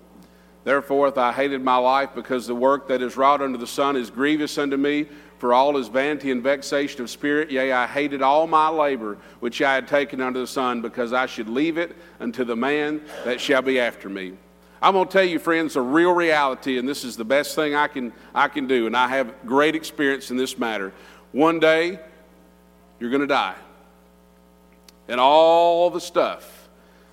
[0.64, 4.11] Therefore, I hated my life because the work that is wrought under the sun is
[4.11, 5.07] grievous unto me,
[5.39, 7.51] for all is vanity and vexation of spirit.
[7.51, 11.26] Yea, I hated all my labor which I had taken under the sun, because I
[11.26, 14.35] should leave it unto the man that shall be after me.
[14.80, 17.74] I'm going to tell you, friends, a real reality, and this is the best thing
[17.74, 20.93] I can, I can do, and I have great experience in this matter.
[21.33, 21.99] One day,
[22.99, 23.57] you're going to die.
[25.09, 26.62] And all the stuff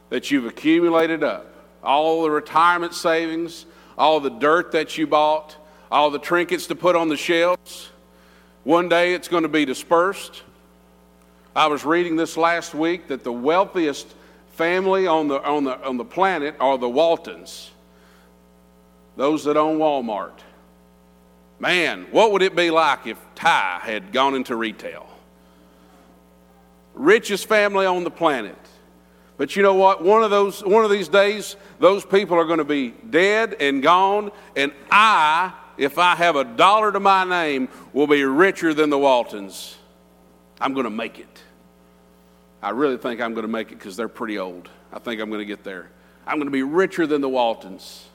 [0.10, 1.53] that you've accumulated up,
[1.84, 3.66] all the retirement savings,
[3.97, 5.55] all the dirt that you bought,
[5.91, 7.89] all the trinkets to put on the shelves.
[8.64, 10.43] One day it's going to be dispersed.
[11.55, 14.07] I was reading this last week that the wealthiest
[14.53, 17.72] family on the, on the, on the planet are the Waltons,
[19.16, 20.39] those that own Walmart.
[21.60, 25.07] Man, what would it be like if Ty had gone into retail?
[26.93, 28.57] Richest family on the planet.
[29.39, 30.03] But you know what?
[30.03, 33.81] One of those one of these days, those people are going to be dead and
[33.81, 38.89] gone, and I, if I have a dollar to my name, will be richer than
[38.89, 39.77] the Waltons.
[40.59, 41.41] I'm going to make it.
[42.61, 44.67] I really think I'm going to make it because they're pretty old.
[44.91, 45.89] I think I'm going to get there.
[46.27, 48.09] I'm going to be richer than the Waltons.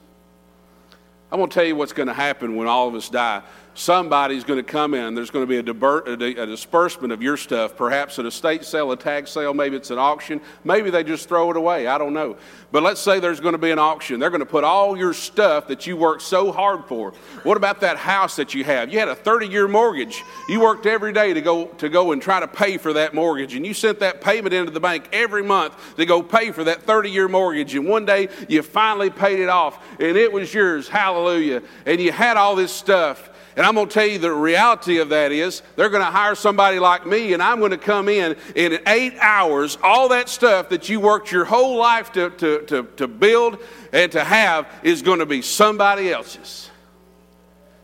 [1.32, 3.42] I'm going to tell you what's going to happen when all of us die
[3.74, 5.14] somebody's going to come in.
[5.14, 8.92] There's going to be a, a, disbursement of your stuff, perhaps at a state sale,
[8.92, 10.40] a tag sale, maybe it's an auction.
[10.62, 11.86] Maybe they just throw it away.
[11.86, 12.36] I don't know.
[12.70, 14.18] But let's say there's going to be an auction.
[14.18, 17.12] They're going to put all your stuff that you worked so hard for.
[17.42, 18.92] What about that house that you have?
[18.92, 20.24] You had a 30 year mortgage.
[20.48, 23.54] You worked every day to go, to go and try to pay for that mortgage.
[23.54, 26.82] And you sent that payment into the bank every month to go pay for that
[26.82, 27.74] 30 year mortgage.
[27.74, 30.88] And one day you finally paid it off and it was yours.
[30.88, 31.62] Hallelujah.
[31.86, 35.10] And you had all this stuff and I'm going to tell you the reality of
[35.10, 38.36] that is they're going to hire somebody like me, and I'm going to come in
[38.56, 42.82] in eight hours, all that stuff that you worked your whole life to, to, to,
[42.96, 43.58] to build
[43.92, 46.70] and to have is going to be somebody else's.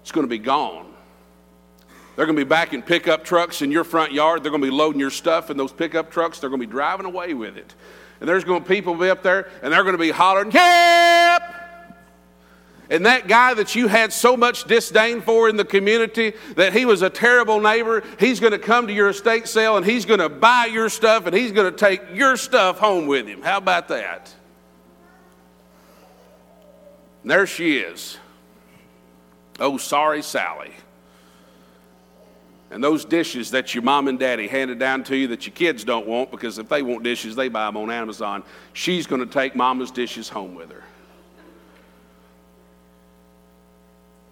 [0.03, 0.87] It's going to be gone.
[2.17, 4.43] They're going to be back in pickup trucks in your front yard.
[4.43, 6.41] They're going to be loading your stuff in those pickup trucks.
[6.41, 7.75] They're going to be driving away with it.
[8.19, 10.51] And there's going to be people be up there, and they're going to be hollering,
[10.51, 11.60] Yep!
[12.91, 16.85] And that guy that you had so much disdain for in the community, that he
[16.85, 20.19] was a terrible neighbor, he's going to come to your estate sale and he's going
[20.19, 23.43] to buy your stuff and he's going to take your stuff home with him.
[23.43, 24.35] How about that?
[27.23, 28.19] And there she is.
[29.61, 30.73] Oh, sorry, Sally.
[32.73, 35.85] And those dishes that your mom and daddy handed down to you that your kids
[35.85, 39.33] don't want, because if they want dishes, they buy them on Amazon, she's going to
[39.33, 40.83] take mama's dishes home with her.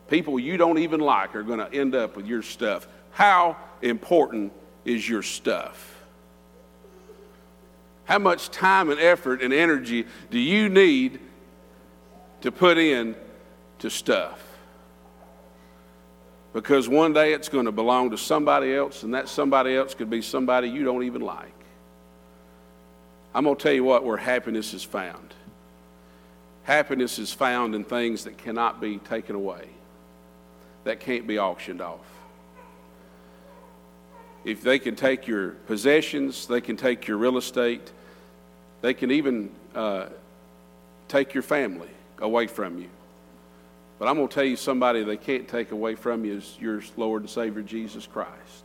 [0.08, 2.88] People you don't even like are going to end up with your stuff.
[3.10, 4.52] How important
[4.84, 5.94] is your stuff?
[8.04, 11.20] How much time and effort and energy do you need
[12.40, 13.14] to put in
[13.80, 14.42] to stuff?
[16.54, 20.08] Because one day it's going to belong to somebody else, and that somebody else could
[20.08, 21.52] be somebody you don't even like.
[23.34, 25.34] I'm going to tell you what, where happiness is found.
[26.62, 29.68] Happiness is found in things that cannot be taken away,
[30.84, 32.00] that can't be auctioned off.
[34.44, 37.92] If they can take your possessions, they can take your real estate,
[38.80, 40.06] they can even uh,
[41.08, 42.88] take your family away from you.
[43.98, 46.82] But I'm going to tell you somebody they can't take away from you is your
[46.96, 48.64] Lord and Savior Jesus Christ.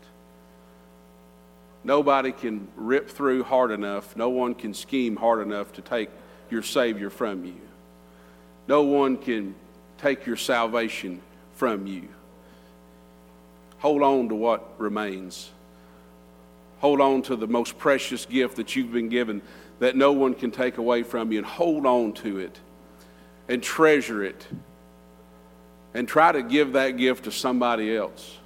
[1.83, 6.09] Nobody can rip through hard enough, no one can scheme hard enough to take
[6.49, 7.59] your Savior from you.
[8.67, 9.55] No one can
[9.97, 11.21] take your salvation
[11.63, 12.09] from you.
[13.77, 15.49] Hold on to what remains.
[16.79, 19.41] Hold on to the most precious gift that you've been given
[19.79, 22.59] that no one can take away from you and hold on to it
[23.47, 24.45] and treasure it
[25.93, 28.39] and try to give that gift to somebody else.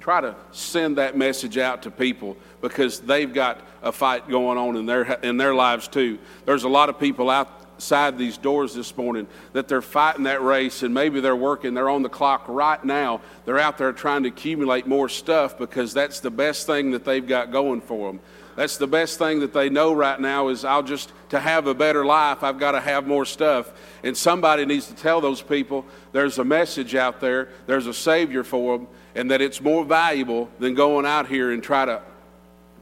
[0.00, 4.74] Try to send that message out to people because they've got a fight going on
[4.74, 6.18] in their, in their lives too.
[6.46, 7.30] There's a lot of people
[7.78, 11.88] outside these doors this morning that they're fighting that race and maybe they're working, they're
[11.88, 13.20] on the clock right now.
[13.44, 17.24] They're out there trying to accumulate more stuff because that's the best thing that they've
[17.24, 18.18] got going for them.
[18.56, 21.74] That's the best thing that they know right now is I'll just, to have a
[21.74, 23.70] better life, I've got to have more stuff.
[24.02, 28.42] And somebody needs to tell those people there's a message out there, there's a Savior
[28.42, 32.02] for them, and that it's more valuable than going out here and try to,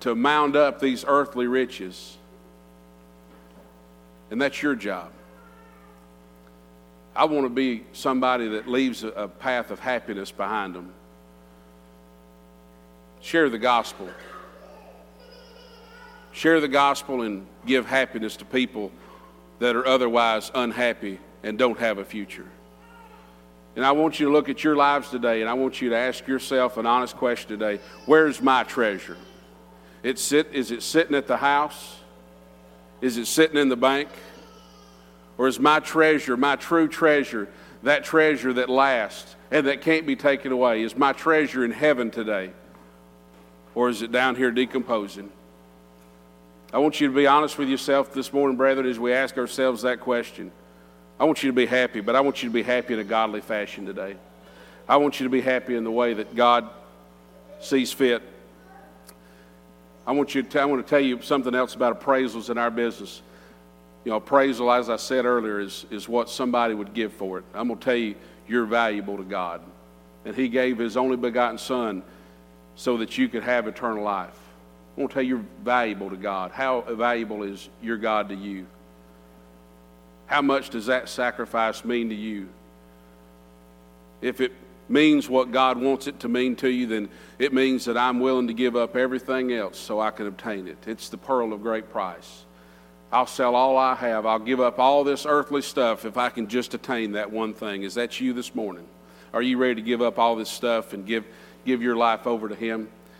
[0.01, 2.17] to mound up these earthly riches.
[4.31, 5.13] And that's your job.
[7.15, 10.93] I want to be somebody that leaves a path of happiness behind them.
[13.21, 14.09] Share the gospel.
[16.33, 18.93] Share the gospel and give happiness to people
[19.59, 22.47] that are otherwise unhappy and don't have a future.
[23.75, 25.97] And I want you to look at your lives today and I want you to
[25.97, 29.17] ask yourself an honest question today Where's my treasure?
[30.03, 31.97] It sit, is it sitting at the house?
[33.01, 34.09] Is it sitting in the bank?
[35.39, 37.49] Or is my treasure, my true treasure,
[37.83, 40.83] that treasure that lasts and that can't be taken away?
[40.83, 42.53] Is my treasure in heaven today?
[43.75, 45.31] Or is it down here decomposing?
[46.73, 49.83] I want you to be honest with yourself this morning, brethren, as we ask ourselves
[49.83, 50.51] that question.
[51.19, 53.05] I want you to be happy, but I want you to be happy in a
[53.05, 54.17] godly fashion today.
[54.89, 56.69] I want you to be happy in the way that God
[57.61, 58.23] sees fit.
[60.07, 62.71] I want you to I want to tell you something else about appraisals in our
[62.71, 63.23] business.
[64.05, 67.45] You know, appraisal, as I said earlier, is, is what somebody would give for it.
[67.53, 68.15] I'm going to tell you,
[68.47, 69.63] you're valuable to God.
[70.25, 72.05] And He gave His only begotten Son
[72.77, 74.39] so that you could have eternal life.
[74.97, 76.53] I want to tell you, you're valuable to God.
[76.53, 78.67] How valuable is your God to you?
[80.27, 82.49] How much does that sacrifice mean to you?
[84.23, 84.53] If it
[84.89, 87.09] means what God wants it to mean to you, then
[87.39, 90.79] it means that I'm willing to give up everything else so I can obtain it.
[90.87, 92.45] It's the pearl of great price.
[93.13, 94.27] I'll sell all I have.
[94.27, 97.83] I'll give up all this earthly stuff if I can just attain that one thing.
[97.83, 98.87] Is that you this morning?
[99.33, 101.25] Are you ready to give up all this stuff and give,
[101.65, 102.89] give your life over to Him?